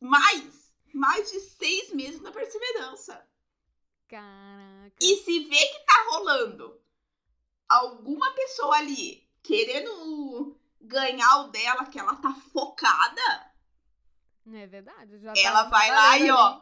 Mais. 0.00 0.72
Mais 0.94 1.30
de 1.30 1.40
seis 1.40 1.92
meses 1.92 2.20
na 2.20 2.32
perseverança. 2.32 3.24
Caraca. 4.10 4.92
E 5.00 5.16
se 5.18 5.44
vê 5.44 5.56
que 5.56 5.78
tá 5.86 6.06
rolando 6.10 6.80
alguma 7.68 8.30
pessoa 8.32 8.76
ali 8.76 9.24
querendo 9.42 10.58
ganhar 10.80 11.42
o 11.42 11.48
dela, 11.48 11.86
que 11.86 11.98
ela 11.98 12.16
tá 12.16 12.34
focada, 12.52 13.52
É 14.52 14.66
verdade. 14.66 15.18
Já 15.20 15.32
ela 15.36 15.64
tá 15.64 15.70
vai 15.70 15.90
lá 15.90 16.18
e, 16.18 16.30
ó, 16.30 16.60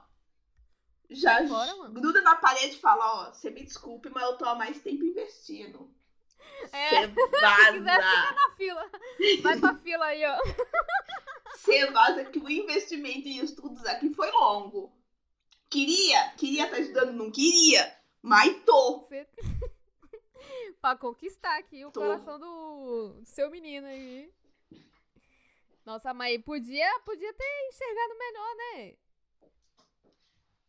já 1.08 1.48
fora, 1.48 1.88
gruda 1.88 2.20
na 2.20 2.36
parede 2.36 2.76
e 2.76 2.80
fala, 2.80 3.28
ó, 3.28 3.32
você 3.32 3.50
me 3.50 3.64
desculpe, 3.64 4.10
mas 4.10 4.22
eu 4.24 4.36
tô 4.36 4.44
há 4.44 4.54
mais 4.54 4.78
tempo 4.82 5.02
investindo. 5.04 5.90
É, 6.70 7.06
Você 7.06 7.08
quiser, 7.14 7.72
fica 7.72 8.00
vaza. 8.00 8.32
na 8.32 8.50
fila. 8.56 8.90
Vai 9.42 9.58
pra 9.58 9.74
fila 9.76 10.04
aí, 10.04 10.22
ó. 10.26 10.36
Você 11.56 11.90
vaza 11.90 12.24
que 12.26 12.38
o 12.38 12.50
investimento 12.50 13.26
em 13.26 13.38
estudos 13.38 13.84
aqui 13.86 14.12
foi 14.14 14.30
longo. 14.30 14.92
Queria, 15.70 16.30
queria 16.36 16.64
estar 16.64 16.80
estudando, 16.80 17.12
não 17.12 17.30
queria, 17.30 17.94
mas 18.22 18.62
tô. 18.64 19.00
Você... 19.00 19.28
pra 20.80 20.96
conquistar 20.96 21.58
aqui 21.58 21.84
o 21.84 21.90
Tô. 21.90 22.00
coração 22.00 22.38
do 22.38 23.20
seu 23.24 23.50
menino 23.50 23.86
aí. 23.86 24.32
Nossa, 25.84 26.14
mas 26.14 26.42
podia, 26.42 27.00
podia 27.00 27.32
ter 27.34 27.68
enxergado 27.68 28.18
melhor, 28.18 28.56
né? 28.56 28.96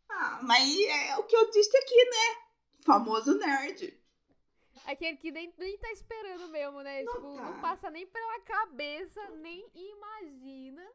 Ah, 0.09 0.39
mas 0.43 0.79
é 0.79 1.17
o 1.17 1.23
que 1.23 1.35
eu 1.35 1.49
disse 1.49 1.77
aqui, 1.77 2.05
né? 2.05 2.49
Famoso 2.85 3.37
nerd. 3.37 3.97
Aquele 4.85 5.17
que 5.17 5.31
nem, 5.31 5.53
nem 5.57 5.77
tá 5.77 5.91
esperando 5.91 6.47
mesmo, 6.47 6.81
né? 6.81 7.03
Não 7.03 7.13
tipo, 7.13 7.35
tá. 7.35 7.43
não 7.43 7.61
passa 7.61 7.89
nem 7.89 8.07
pela 8.07 8.39
cabeça, 8.41 9.29
nem 9.35 9.69
imagina 9.73 10.89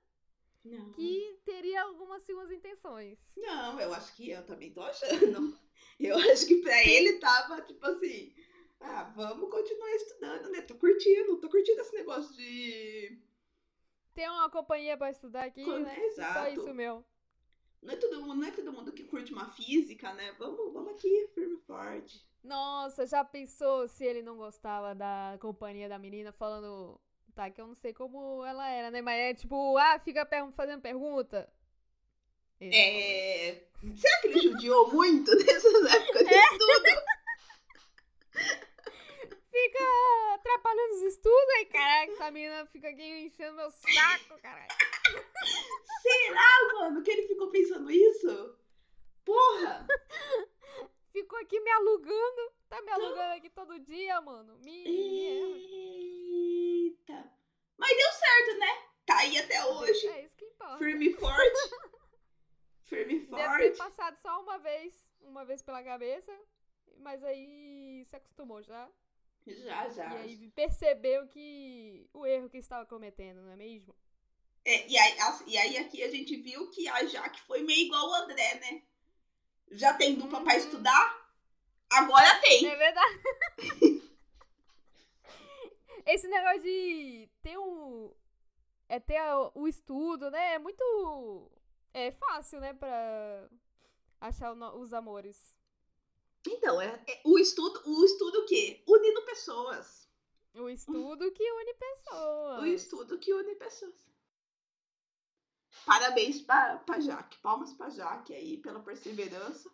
Não. 0.65 0.93
que 0.93 1.39
teria 1.45 1.83
algumas 1.83 2.23
segundas 2.23 2.51
intenções. 2.51 3.19
Não, 3.37 3.79
eu 3.81 3.93
acho 3.93 4.15
que 4.17 4.31
eu 4.31 4.45
também 4.47 4.73
tô 4.73 4.81
achando. 4.83 5.59
Eu 6.01 6.17
acho 6.19 6.47
que 6.49 6.57
pra 6.57 6.85
ele 6.85 7.21
tava 7.21 7.63
tipo 7.63 7.87
assim: 7.87 8.35
ah, 8.81 9.05
vamos 9.15 9.49
continuar 9.49 9.91
estudando, 9.95 10.51
né? 10.51 10.61
Tô 10.63 10.75
curtindo, 10.75 11.37
tô 11.41 11.49
curtindo 11.49 11.81
esse 11.81 11.95
negócio 11.95 12.35
de. 12.37 13.23
Tem 14.13 14.29
uma 14.29 14.51
companhia 14.51 14.97
pra 14.97 15.11
estudar 15.13 15.45
aqui, 15.45 15.65
Co- 15.65 15.79
né? 15.79 15.95
Só 15.95 16.23
Exato. 16.23 16.51
isso 16.61 16.75
meu. 16.75 17.05
Não 17.81 17.93
é 17.93 17.97
todo 17.97 18.21
mundo, 18.21 18.35
não 18.35 18.49
é 18.49 18.51
todo 18.51 18.73
mundo 18.73 18.93
que 18.93 19.05
curte 19.05 19.33
uma 19.33 19.51
física, 19.53 20.13
né? 20.15 20.33
Vamos, 20.39 20.73
vamos 20.73 20.95
aqui, 20.95 21.29
firme 21.35 21.55
e 21.57 21.67
forte. 21.67 22.27
Nossa, 22.43 23.07
já 23.07 23.25
pensou 23.25 23.87
se 23.87 24.05
ele 24.05 24.21
não 24.23 24.37
gostava 24.37 24.95
da 24.97 25.39
companhia 25.41 25.89
da 25.89 25.99
menina 25.99 26.33
falando. 26.33 27.01
Tá, 27.35 27.51
que 27.51 27.61
eu 27.61 27.67
não 27.67 27.75
sei 27.75 27.93
como 27.93 28.45
ela 28.45 28.69
era, 28.71 28.91
né? 28.93 29.03
Mas 29.03 29.19
é 29.19 29.35
tipo, 29.35 29.77
ah, 29.77 29.99
fica 29.99 30.25
per- 30.25 30.53
fazendo 30.53 30.81
pergunta. 30.81 31.53
Ele 32.61 32.75
É. 32.77 33.69
Será 33.97 34.21
que 34.21 34.27
ele 34.29 34.41
judiou 34.41 34.93
muito 34.93 35.35
nessas 35.37 35.95
épocas 35.95 36.27
de 36.27 36.35
estudo? 36.35 37.03
Fica 39.51 39.85
atrapalhando 40.35 40.95
os 40.95 41.03
estudos 41.03 41.49
aí, 41.57 41.67
caraca. 41.67 42.13
Essa 42.13 42.31
menina 42.31 42.67
fica 42.67 42.89
aqui 42.89 43.03
enchendo 43.03 43.57
meu 43.57 43.71
saco, 43.71 44.41
caralho. 44.41 44.69
Será, 46.03 46.75
mano, 46.75 47.03
que 47.03 47.11
ele 47.11 47.27
ficou 47.29 47.51
pensando 47.51 47.91
isso? 47.91 48.59
Porra! 49.25 49.87
Ficou 51.13 51.39
aqui 51.39 51.61
me 51.61 51.71
alugando. 51.71 52.53
Tá 52.69 52.81
me 52.83 52.91
alugando 52.91 53.35
aqui 53.35 53.49
todo 53.51 53.79
dia, 53.79 54.21
mano. 54.21 54.59
Me. 54.65 54.85
me 54.85 56.14
Eita! 56.95 57.33
Mas 57.77 57.97
deu 57.97 58.13
certo, 58.13 58.59
né? 58.59 58.83
Tá 59.07 59.19
aí 59.19 59.39
até 59.39 59.65
hoje. 59.67 60.07
É 60.09 60.25
isso 60.25 60.37
que 60.37 60.45
importa. 60.45 60.79
Firme 60.79 61.09
e 61.09 61.15
forte. 61.19 61.71
Firme 62.85 63.15
e 63.15 63.27
Deve 63.27 63.59
ter 63.59 63.77
forte. 63.77 63.79
passado 63.79 64.17
só 64.17 64.41
uma 64.43 64.59
vez, 64.59 65.11
uma 65.21 65.45
vez 65.45 65.61
pela 65.63 65.83
cabeça, 65.83 66.33
mas 66.99 67.23
aí 67.25 68.05
se 68.07 68.15
acostumou 68.17 68.63
já. 68.63 68.89
Já, 69.47 69.89
já. 69.91 70.15
E 70.15 70.17
aí 70.23 70.51
percebeu 70.51 71.27
que 71.29 72.09
o 72.15 72.25
erro 72.25 72.49
que 72.49 72.59
estava 72.59 72.87
cometendo, 72.87 73.43
não 73.43 73.51
é 73.51 73.57
mesmo? 73.57 73.95
É, 74.65 74.89
e, 74.89 74.97
aí, 74.97 75.17
e 75.47 75.59
aí 75.59 75.77
aqui 75.77 76.03
a 76.03 76.11
gente 76.11 76.37
viu 76.37 76.71
que 76.71 76.89
a 76.89 77.05
Jaque 77.05 77.41
foi 77.43 77.61
meio 77.63 77.87
igual 77.87 78.09
o 78.09 78.15
André, 78.15 78.55
né? 78.61 78.83
Já 79.73 79.93
tem 79.95 80.15
dupla 80.15 80.43
pra 80.43 80.55
Uhum. 80.55 80.59
estudar? 80.59 81.25
Agora 81.91 82.41
tem. 82.41 82.67
É 82.67 82.77
verdade. 82.77 83.23
Esse 86.07 86.29
negócio 86.29 86.63
de 86.63 87.29
ter 87.43 87.59
um. 87.59 88.13
É 88.89 89.01
ter 89.01 89.21
o 89.55 89.67
estudo, 89.67 90.31
né? 90.31 90.55
É 90.55 90.59
muito. 90.59 91.51
É 91.93 92.13
fácil, 92.13 92.61
né? 92.61 92.75
Pra 92.75 93.49
achar 94.21 94.53
os 94.77 94.93
amores. 94.93 95.57
Então, 96.47 96.81
é, 96.81 97.03
é- 97.09 97.23
o 97.25 97.39
estudo, 97.39 97.83
o 97.87 98.05
estudo 98.05 98.41
o 98.41 98.47
quê? 98.47 98.83
Unindo 98.87 99.23
pessoas. 99.23 100.09
O 100.55 100.69
estudo 100.69 101.33
que 101.33 101.51
une 101.53 101.75
pessoas. 101.75 102.63
O 102.63 102.67
estudo 102.67 103.19
que 103.19 103.33
une 103.33 103.55
pessoas. 103.57 104.05
Parabéns 105.87 106.41
pra, 106.43 106.79
pra 106.79 107.01
Jaque. 107.01 107.39
Palmas 107.39 107.73
pra 107.73 107.91
Jaque 107.91 108.33
aí 108.35 108.59
pela 108.59 108.81
perseverança. 108.81 109.71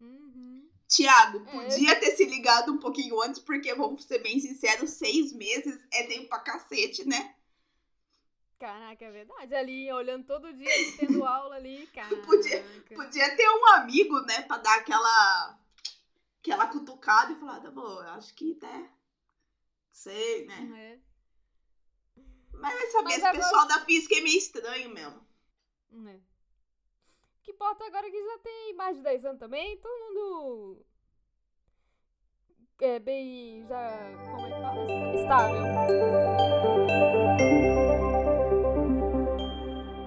Uhum. 0.00 0.70
Tiago, 0.94 1.38
É. 1.48 1.50
podia 1.52 1.98
ter 1.98 2.14
se 2.16 2.24
ligado 2.26 2.70
um 2.72 2.78
pouquinho 2.78 3.20
antes, 3.22 3.40
porque, 3.40 3.74
vamos 3.74 4.04
ser 4.04 4.18
bem 4.18 4.38
sinceros, 4.38 4.90
seis 4.90 5.32
meses 5.32 5.78
é 5.92 6.02
tempo 6.06 6.28
pra 6.28 6.40
cacete, 6.40 7.06
né? 7.08 7.34
Caraca, 8.58 9.04
é 9.04 9.10
verdade. 9.10 9.54
Ali, 9.54 9.90
olhando 9.90 10.26
todo 10.26 10.52
dia, 10.52 10.68
tendo 10.98 11.24
aula 11.24 11.56
ali, 11.56 11.86
caraca. 11.88 12.16
Podia- 12.22 12.62
Podia 12.94 13.36
ter 13.36 13.48
um 13.48 13.66
amigo, 13.74 14.20
né, 14.20 14.42
pra 14.42 14.58
dar 14.58 14.76
aquela 14.78 15.58
aquela 16.40 16.66
cutucada 16.66 17.32
e 17.32 17.36
falar, 17.36 17.60
tá 17.60 17.70
bom, 17.70 18.02
eu 18.02 18.08
acho 18.10 18.34
que, 18.34 18.58
né, 18.60 18.90
sei, 19.92 20.44
né. 20.46 20.98
É, 22.16 22.22
Mas 22.52 22.74
vai 22.74 22.86
saber, 22.90 23.04
Mas 23.04 23.16
esse 23.16 23.26
agora- 23.26 23.44
pessoal 23.44 23.66
da 23.66 23.84
física 23.84 24.16
é 24.16 24.20
meio 24.20 24.38
estranho 24.38 24.90
mesmo. 24.90 25.26
é. 26.08 26.31
Que 27.42 27.50
importa 27.50 27.84
agora 27.84 28.10
que 28.10 28.24
já 28.24 28.38
tem 28.38 28.74
mais 28.74 28.96
de 28.96 29.02
10 29.02 29.24
anos 29.24 29.40
também, 29.40 29.76
todo 29.78 30.14
mundo 30.14 30.86
é 32.80 32.98
bem, 32.98 33.64
já, 33.66 33.88
como 34.32 34.46
é 34.46 34.50
que 34.50 34.60
fala? 34.60 35.14
Estável. 35.14 35.62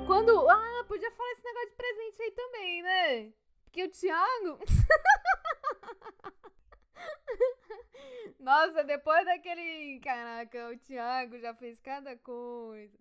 Quando, 0.06 0.50
ah, 0.50 0.84
podia 0.88 1.12
falar 1.12 1.32
esse 1.32 1.43
negócio 1.43 1.69
de 1.69 1.76
presente 1.76 2.21
aí 2.21 2.32
também, 2.32 2.84
né? 2.84 3.34
Porque 3.63 3.84
o 3.84 3.89
Thiago... 3.89 4.60
Nossa, 8.39 8.84
depois 8.84 9.26
daquele. 9.26 10.00
Caraca, 10.02 10.69
o 10.69 10.78
Thiago 10.78 11.39
já 11.39 11.54
fez 11.56 11.80
cada 11.80 12.15
coisa. 12.17 13.00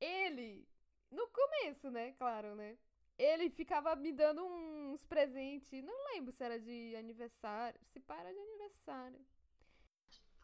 Ele, 0.00 0.66
no 1.10 1.26
começo, 1.28 1.90
né? 1.90 2.12
Claro, 2.18 2.54
né? 2.54 2.76
Ele 3.18 3.50
ficava 3.50 3.96
me 3.96 4.12
dando 4.12 4.44
uns 4.44 5.04
presentes. 5.04 5.82
Não 5.82 5.94
lembro 6.14 6.32
se 6.32 6.44
era 6.44 6.58
de 6.58 6.94
aniversário. 6.96 7.78
Se 7.92 7.98
para 8.00 8.32
de 8.32 8.38
aniversário. 8.38 9.18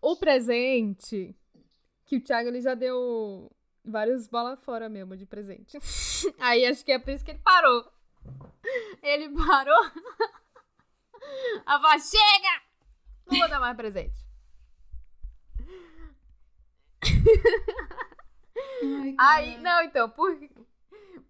O 0.03 0.17
presente 0.17 1.35
que 2.05 2.17
o 2.17 2.21
Thiago 2.21 2.49
ele 2.49 2.61
já 2.61 2.75
deu 2.75 3.51
vários 3.85 4.27
bola 4.27 4.57
fora 4.57 4.89
mesmo 4.89 5.17
de 5.17 5.25
presente. 5.25 5.79
Aí 6.39 6.67
acho 6.67 6.85
que 6.85 6.93
é 6.93 6.99
por 6.99 7.11
isso 7.11 7.25
que 7.25 7.31
ele 7.31 7.41
parou. 7.41 7.93
Ele 9.03 9.29
parou. 9.31 9.85
A 11.65 11.79
voz 11.79 12.11
chega! 12.11 12.63
Não 13.27 13.39
vou 13.39 13.49
dar 13.49 13.61
mais 13.61 13.77
presente. 13.77 14.25
Aí, 19.19 19.59
não, 19.59 19.83
então, 19.83 20.09
por, 20.11 20.37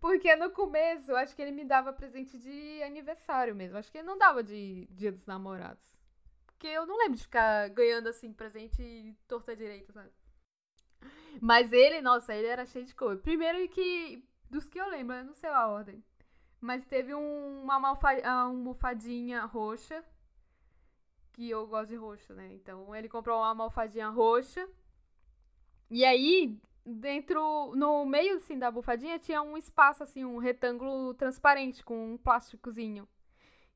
porque 0.04 0.36
no 0.36 0.50
começo, 0.50 1.16
acho 1.16 1.34
que 1.34 1.40
ele 1.40 1.50
me 1.50 1.64
dava 1.64 1.90
presente 1.90 2.38
de 2.38 2.82
aniversário 2.82 3.54
mesmo. 3.54 3.78
Acho 3.78 3.90
que 3.90 3.96
ele 3.96 4.06
não 4.06 4.18
dava 4.18 4.42
de 4.44 4.86
dia 4.90 5.10
dos 5.10 5.24
namorados. 5.24 5.82
Porque 6.44 6.66
eu 6.66 6.84
não 6.84 6.98
lembro 6.98 7.16
de 7.16 7.22
ficar 7.22 7.70
ganhando, 7.70 8.08
assim, 8.10 8.30
presente 8.30 9.16
torta 9.26 9.56
direita, 9.56 9.94
sabe? 9.94 10.10
Mas 11.40 11.72
ele, 11.72 12.00
nossa, 12.00 12.34
ele 12.34 12.46
era 12.46 12.64
cheio 12.66 12.84
de 12.84 12.94
coisa. 12.94 13.20
Primeiro 13.20 13.68
que, 13.68 14.24
dos 14.50 14.68
que 14.68 14.78
eu 14.80 14.88
lembro, 14.88 15.16
eu 15.16 15.24
não 15.24 15.34
sei 15.34 15.50
a 15.50 15.66
ordem. 15.68 16.02
Mas 16.60 16.84
teve 16.86 17.14
um- 17.14 17.62
uma 17.62 17.76
ah, 18.24 18.32
almofadinha 18.42 19.44
roxa. 19.44 20.04
Que 21.32 21.50
eu 21.50 21.66
gosto 21.66 21.90
de 21.90 21.96
roxo, 21.96 22.32
né? 22.32 22.54
Então 22.54 22.94
ele 22.94 23.08
comprou 23.08 23.38
uma 23.38 23.48
almofadinha 23.48 24.08
roxa. 24.08 24.66
E 25.90 26.04
aí, 26.04 26.58
dentro, 26.84 27.74
no 27.74 28.04
meio 28.04 28.36
assim 28.36 28.58
da 28.58 28.66
almofadinha, 28.66 29.18
tinha 29.18 29.42
um 29.42 29.56
espaço, 29.56 30.02
assim, 30.02 30.24
um 30.24 30.38
retângulo 30.38 31.14
transparente 31.14 31.82
com 31.84 32.14
um 32.14 32.18
plásticozinho. 32.18 33.08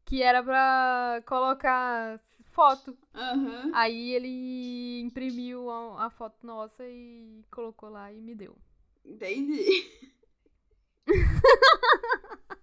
Que 0.04 0.22
era 0.22 0.42
pra 0.42 1.22
colocar 1.26 2.18
foto. 2.46 2.96
Aham. 3.14 3.70
Aí 3.74 4.12
ele 4.14 5.00
imprimiu 5.00 5.70
a, 5.70 6.06
a 6.06 6.10
foto 6.10 6.46
nossa 6.46 6.82
e 6.88 7.44
colocou 7.50 7.90
lá 7.90 8.10
e 8.12 8.20
me 8.20 8.34
deu. 8.34 8.56
Entendi. 9.04 9.86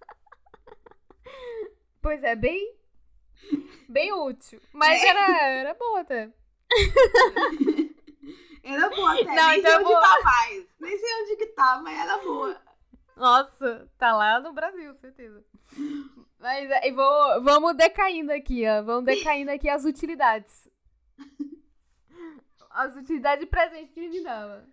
Pois 2.00 2.22
é, 2.22 2.36
bem. 2.36 2.72
Bem 3.88 4.12
útil. 4.12 4.60
Mas 4.72 5.02
É. 5.02 5.08
era, 5.08 5.48
era 5.48 5.74
boa 5.74 6.00
até. 6.00 6.30
Era 8.62 8.88
boa 8.90 9.12
até. 9.14 9.24
Não, 9.24 9.48
Nem 9.50 9.58
então 9.60 9.70
sei 9.70 9.80
onde 9.80 9.84
vou- 9.92 10.00
tá 10.00 10.20
mais. 10.24 10.66
Nem 10.80 10.98
sei 10.98 11.22
onde 11.22 11.36
que 11.36 11.46
tá, 11.46 11.80
mas 11.82 11.98
era 11.98 12.18
boa. 12.18 12.60
Nossa, 13.16 13.88
tá 13.96 14.14
lá 14.16 14.40
no 14.40 14.52
Brasil, 14.52 14.94
certeza. 14.96 15.44
Mas 16.38 16.70
é, 16.70 16.88
e 16.88 16.92
vou, 16.92 17.42
vamos 17.42 17.76
decaindo 17.76 18.32
aqui, 18.32 18.66
ó. 18.68 18.82
Vamos 18.82 19.04
decaindo 19.04 19.50
aqui 19.52 19.68
as 19.68 19.84
utilidades. 19.84 20.68
As 22.70 22.94
utilidades 22.94 23.42
de 23.42 23.50
presente 23.50 23.90
que 23.92 24.00
ele 24.00 24.18
me 24.18 24.22
dava. 24.22 24.66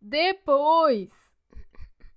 Depois. 0.00 1.10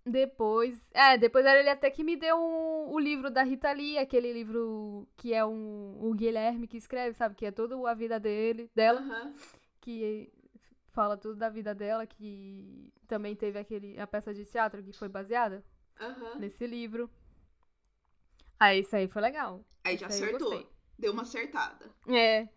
Depois. 0.05 0.89
É, 0.93 1.17
depois 1.17 1.45
ele 1.45 1.69
até 1.69 1.89
que 1.91 2.03
me 2.03 2.15
deu 2.15 2.35
um, 2.35 2.91
o 2.91 2.99
livro 2.99 3.29
da 3.29 3.43
Rita 3.43 3.71
Lee, 3.71 3.97
aquele 3.97 4.33
livro 4.33 5.07
que 5.15 5.33
é 5.33 5.45
um, 5.45 5.97
o 6.01 6.13
Guilherme 6.13 6.67
que 6.67 6.77
escreve, 6.77 7.15
sabe? 7.15 7.35
Que 7.35 7.45
é 7.45 7.51
toda 7.51 7.75
a 7.89 7.93
vida 7.93 8.19
dele, 8.19 8.69
dela 8.73 8.99
Aham. 8.99 9.33
que 9.79 10.31
fala 10.91 11.17
tudo 11.17 11.35
da 11.35 11.49
vida 11.49 11.73
dela, 11.75 12.05
que 12.05 12.91
também 13.07 13.35
teve 13.35 13.59
aquele 13.59 13.99
a 13.99 14.07
peça 14.07 14.33
de 14.33 14.45
teatro 14.45 14.83
que 14.83 14.91
foi 14.93 15.07
baseada 15.07 15.63
Aham. 15.99 16.39
nesse 16.39 16.65
livro. 16.65 17.09
Aí 18.59 18.81
isso 18.81 18.95
aí 18.95 19.07
foi 19.07 19.21
legal. 19.21 19.63
Aí 19.83 19.97
já 19.97 20.07
Isso 20.07 20.23
acertou. 20.23 20.67
Deu 20.97 21.13
uma 21.13 21.23
acertada. 21.23 21.89
É. 22.07 22.47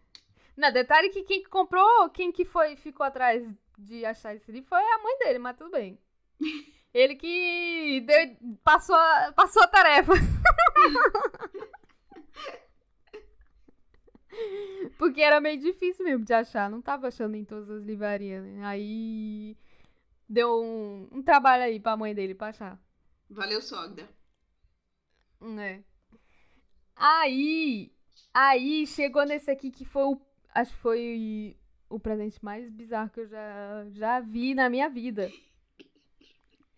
Não, 0.56 0.70
detalhe 0.70 1.08
que 1.10 1.22
quem 1.24 1.42
que 1.42 1.48
comprou, 1.48 2.10
quem 2.10 2.30
que 2.30 2.44
foi 2.44 2.76
ficou 2.76 3.04
atrás 3.04 3.42
de 3.78 4.04
achar 4.04 4.34
esse 4.34 4.52
livro 4.52 4.68
foi 4.68 4.78
a 4.78 4.98
mãe 5.02 5.18
dele, 5.18 5.38
mas 5.38 5.56
tudo 5.56 5.70
bem. 5.70 5.98
Ele 6.94 7.16
que 7.16 8.00
deu, 8.02 8.36
passou, 8.62 8.94
a, 8.94 9.32
passou 9.34 9.64
a 9.64 9.66
tarefa. 9.66 10.12
Porque 14.96 15.20
era 15.20 15.40
meio 15.40 15.60
difícil 15.60 16.04
mesmo 16.04 16.24
de 16.24 16.32
achar. 16.32 16.70
Não 16.70 16.80
tava 16.80 17.08
achando 17.08 17.34
em 17.34 17.44
todas 17.44 17.68
as 17.68 17.82
livrarias, 17.82 18.44
né? 18.44 18.64
Aí 18.64 19.56
deu 20.28 20.62
um, 20.62 21.08
um 21.10 21.22
trabalho 21.22 21.64
aí 21.64 21.80
pra 21.80 21.96
mãe 21.96 22.14
dele 22.14 22.34
pra 22.34 22.48
achar. 22.48 22.78
Valeu, 23.28 23.60
sogra. 23.60 24.08
É. 25.58 25.82
Aí, 26.94 27.92
aí 28.32 28.86
chegou 28.86 29.26
nesse 29.26 29.50
aqui 29.50 29.72
que 29.72 29.84
foi 29.84 30.04
o, 30.04 30.20
acho 30.54 30.72
que 30.72 30.78
foi 30.78 31.56
o 31.90 31.98
presente 31.98 32.42
mais 32.44 32.70
bizarro 32.70 33.10
que 33.10 33.18
eu 33.20 33.26
já, 33.26 33.86
já 33.90 34.20
vi 34.20 34.54
na 34.54 34.70
minha 34.70 34.88
vida. 34.88 35.28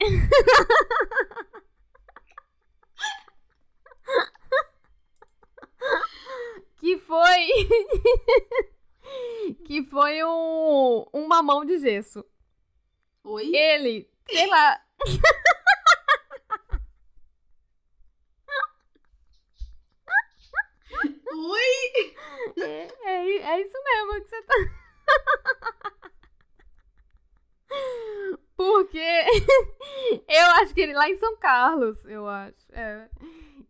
que 6.78 6.98
foi 6.98 7.48
que 9.64 9.85
foi 9.85 10.22
um, 10.24 11.06
um 11.14 11.26
mamão 11.26 11.64
de 11.64 11.78
gesso. 11.78 12.24
Oi? 13.24 13.54
Ele, 13.54 14.09
sei 14.28 14.46
lá, 14.46 14.80
Oi? 21.32 22.14
É, 22.59 22.88
é, 23.04 23.37
é 23.38 23.61
isso 23.61 23.76
mesmo 23.85 24.22
que 24.22 24.28
você 24.28 24.42
tá. 24.42 24.54
Porque 28.57 28.99
eu 30.29 30.47
acho 30.62 30.75
que 30.75 30.81
ele 30.81 30.95
lá 30.95 31.09
em 31.09 31.16
São 31.16 31.37
Carlos, 31.37 32.05
eu 32.07 32.27
acho. 32.27 32.57
É. 32.73 33.09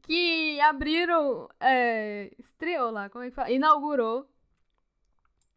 Que 0.03 0.61
abriram. 0.61 1.49
É, 1.59 2.31
estreou 2.39 2.91
lá, 2.91 3.11
como 3.11 3.25
é 3.25 3.31
que 3.31 3.35
fala? 3.35 3.51
Inaugurou 3.51 4.29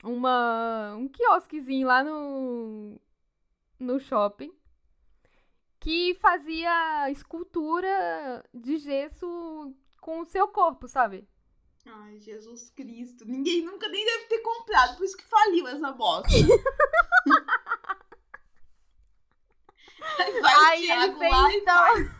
uma, 0.03 0.95
um 0.95 1.07
quiosquezinho 1.07 1.87
lá 1.87 2.03
no, 2.03 2.99
no 3.79 3.99
shopping 3.99 4.51
que 5.79 6.15
fazia 6.15 7.09
escultura 7.09 8.43
de 8.53 8.77
gesso 8.77 9.73
com 10.01 10.21
o 10.21 10.25
seu 10.25 10.47
corpo, 10.47 10.87
sabe? 10.87 11.27
Ai, 11.85 12.19
Jesus 12.19 12.69
Cristo. 12.71 13.25
Ninguém 13.25 13.63
nunca 13.63 13.87
nem 13.87 14.05
deve 14.05 14.25
ter 14.25 14.39
comprado, 14.39 14.97
por 14.97 15.05
isso 15.05 15.17
que 15.17 15.23
faliu 15.23 15.67
essa 15.67 15.91
bosta. 15.91 16.29
Vai 20.41 20.55
Aí 20.55 20.89
o 20.89 20.91
ele 20.91 21.15
Thiago 21.15 21.19
fez 21.19 21.65
da... 21.65 21.73
faz. 21.73 21.99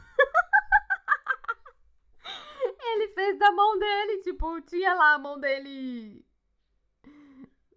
ele 2.93 3.07
fez 3.09 3.39
da 3.39 3.51
mão 3.51 3.79
dele, 3.79 4.21
tipo, 4.21 4.61
tinha 4.61 4.93
lá 4.93 5.13
a 5.13 5.19
mão 5.19 5.39
dele. 5.39 6.25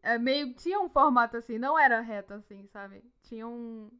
É, 0.02 0.18
meio. 0.18 0.54
Tinha 0.54 0.80
um 0.80 0.88
formato 0.88 1.36
assim, 1.36 1.58
não 1.58 1.78
era 1.78 2.00
reto 2.00 2.34
assim, 2.34 2.66
sabe? 2.66 3.04
Tinha 3.22 3.46
um. 3.46 3.90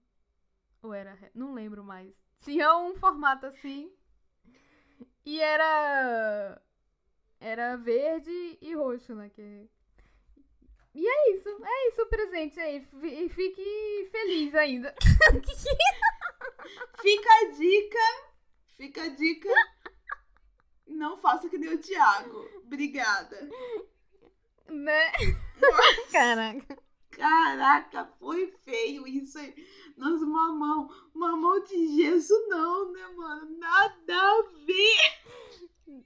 Ou 0.83 0.93
era 0.93 1.15
reto? 1.15 1.39
Não 1.39 1.55
lembro 1.55 1.85
mais. 1.85 2.13
Tinha 2.41 2.77
um 2.77 2.95
formato 2.95 3.47
assim. 3.47 3.93
E 5.25 5.41
era. 5.41 6.61
Era 7.41 7.77
verde 7.77 8.59
e 8.61 8.75
roxo, 8.75 9.15
né? 9.15 9.29
Que... 9.29 9.69
E 10.95 11.07
é 11.09 11.35
isso. 11.35 11.49
É 11.49 11.89
isso 11.89 12.03
o 12.03 12.07
presente 12.07 12.61
aí. 12.61 12.81
Fi- 12.85 13.29
Fique 13.31 14.09
feliz 14.11 14.55
ainda. 14.55 14.95
Fica 17.01 17.31
a 17.33 17.45
dica. 17.51 17.99
Fica 18.77 19.03
a 19.05 19.09
dica. 19.09 19.49
Não 20.87 21.17
faça 21.19 21.49
que 21.49 21.59
nem 21.59 21.73
o 21.75 21.79
Thiago. 21.79 22.49
Obrigada. 22.65 23.49
né? 24.69 25.13
Caraca. 26.13 26.77
Caraca, 27.11 28.07
foi 28.19 28.47
feio 28.65 29.07
isso 29.07 29.39
aí. 29.39 29.55
Nossa, 29.97 30.25
mamão. 30.25 30.89
Mamão 31.15 31.63
de 31.65 31.97
gesso 32.03 32.33
não, 32.49 32.91
né, 32.93 33.07
mano? 33.09 33.59
Nada 33.59 34.15
a 34.17 34.43
ver. 34.67 36.03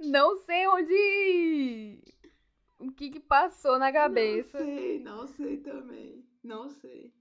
Não 0.00 0.36
sei 0.38 0.66
onde. 0.68 2.00
O 2.78 2.90
que 2.92 3.10
que 3.10 3.20
passou 3.20 3.78
na 3.78 3.92
cabeça. 3.92 4.58
Não 4.58 4.66
sei, 4.66 4.98
não 5.00 5.26
sei 5.26 5.56
também. 5.58 6.26
Não 6.42 6.70
sei. 6.70 7.12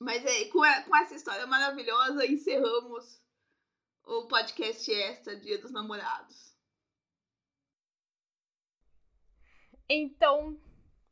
Mas 0.00 0.24
aí, 0.24 0.48
com, 0.50 0.62
a- 0.62 0.82
com 0.82 0.96
essa 0.96 1.14
história 1.16 1.46
maravilhosa, 1.46 2.24
encerramos 2.24 3.20
o 4.04 4.28
podcast 4.28 4.90
extra 4.90 5.36
Dia 5.36 5.58
dos 5.60 5.72
Namorados. 5.72 6.56
Então. 9.88 10.58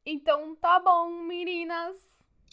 Então 0.04 0.54
tá 0.56 0.78
bom, 0.78 1.24
meninas. 1.24 1.96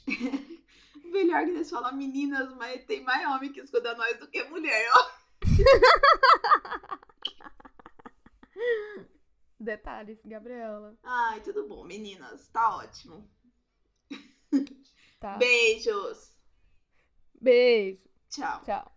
Melhor 1.05 1.43
que 1.45 1.51
eles 1.51 1.69
falam 1.69 1.95
meninas, 1.95 2.51
mas 2.55 2.83
tem 2.85 3.03
mais 3.03 3.27
homem 3.27 3.53
que 3.53 3.59
escuta 3.61 3.93
nós 3.93 4.17
do 4.19 4.27
que 4.27 4.43
mulher, 4.45 4.89
ó. 4.95 5.11
Detalhes, 9.63 10.19
Gabriela. 10.25 10.97
Ai, 11.03 11.41
tudo 11.41 11.67
bom, 11.67 11.83
meninas. 11.83 12.47
Tá 12.49 12.77
ótimo. 12.77 13.29
Tá. 15.19 15.37
Beijos. 15.37 16.35
Beijo. 17.41 18.01
Tchau. 18.29 18.61
Tchau. 18.63 18.92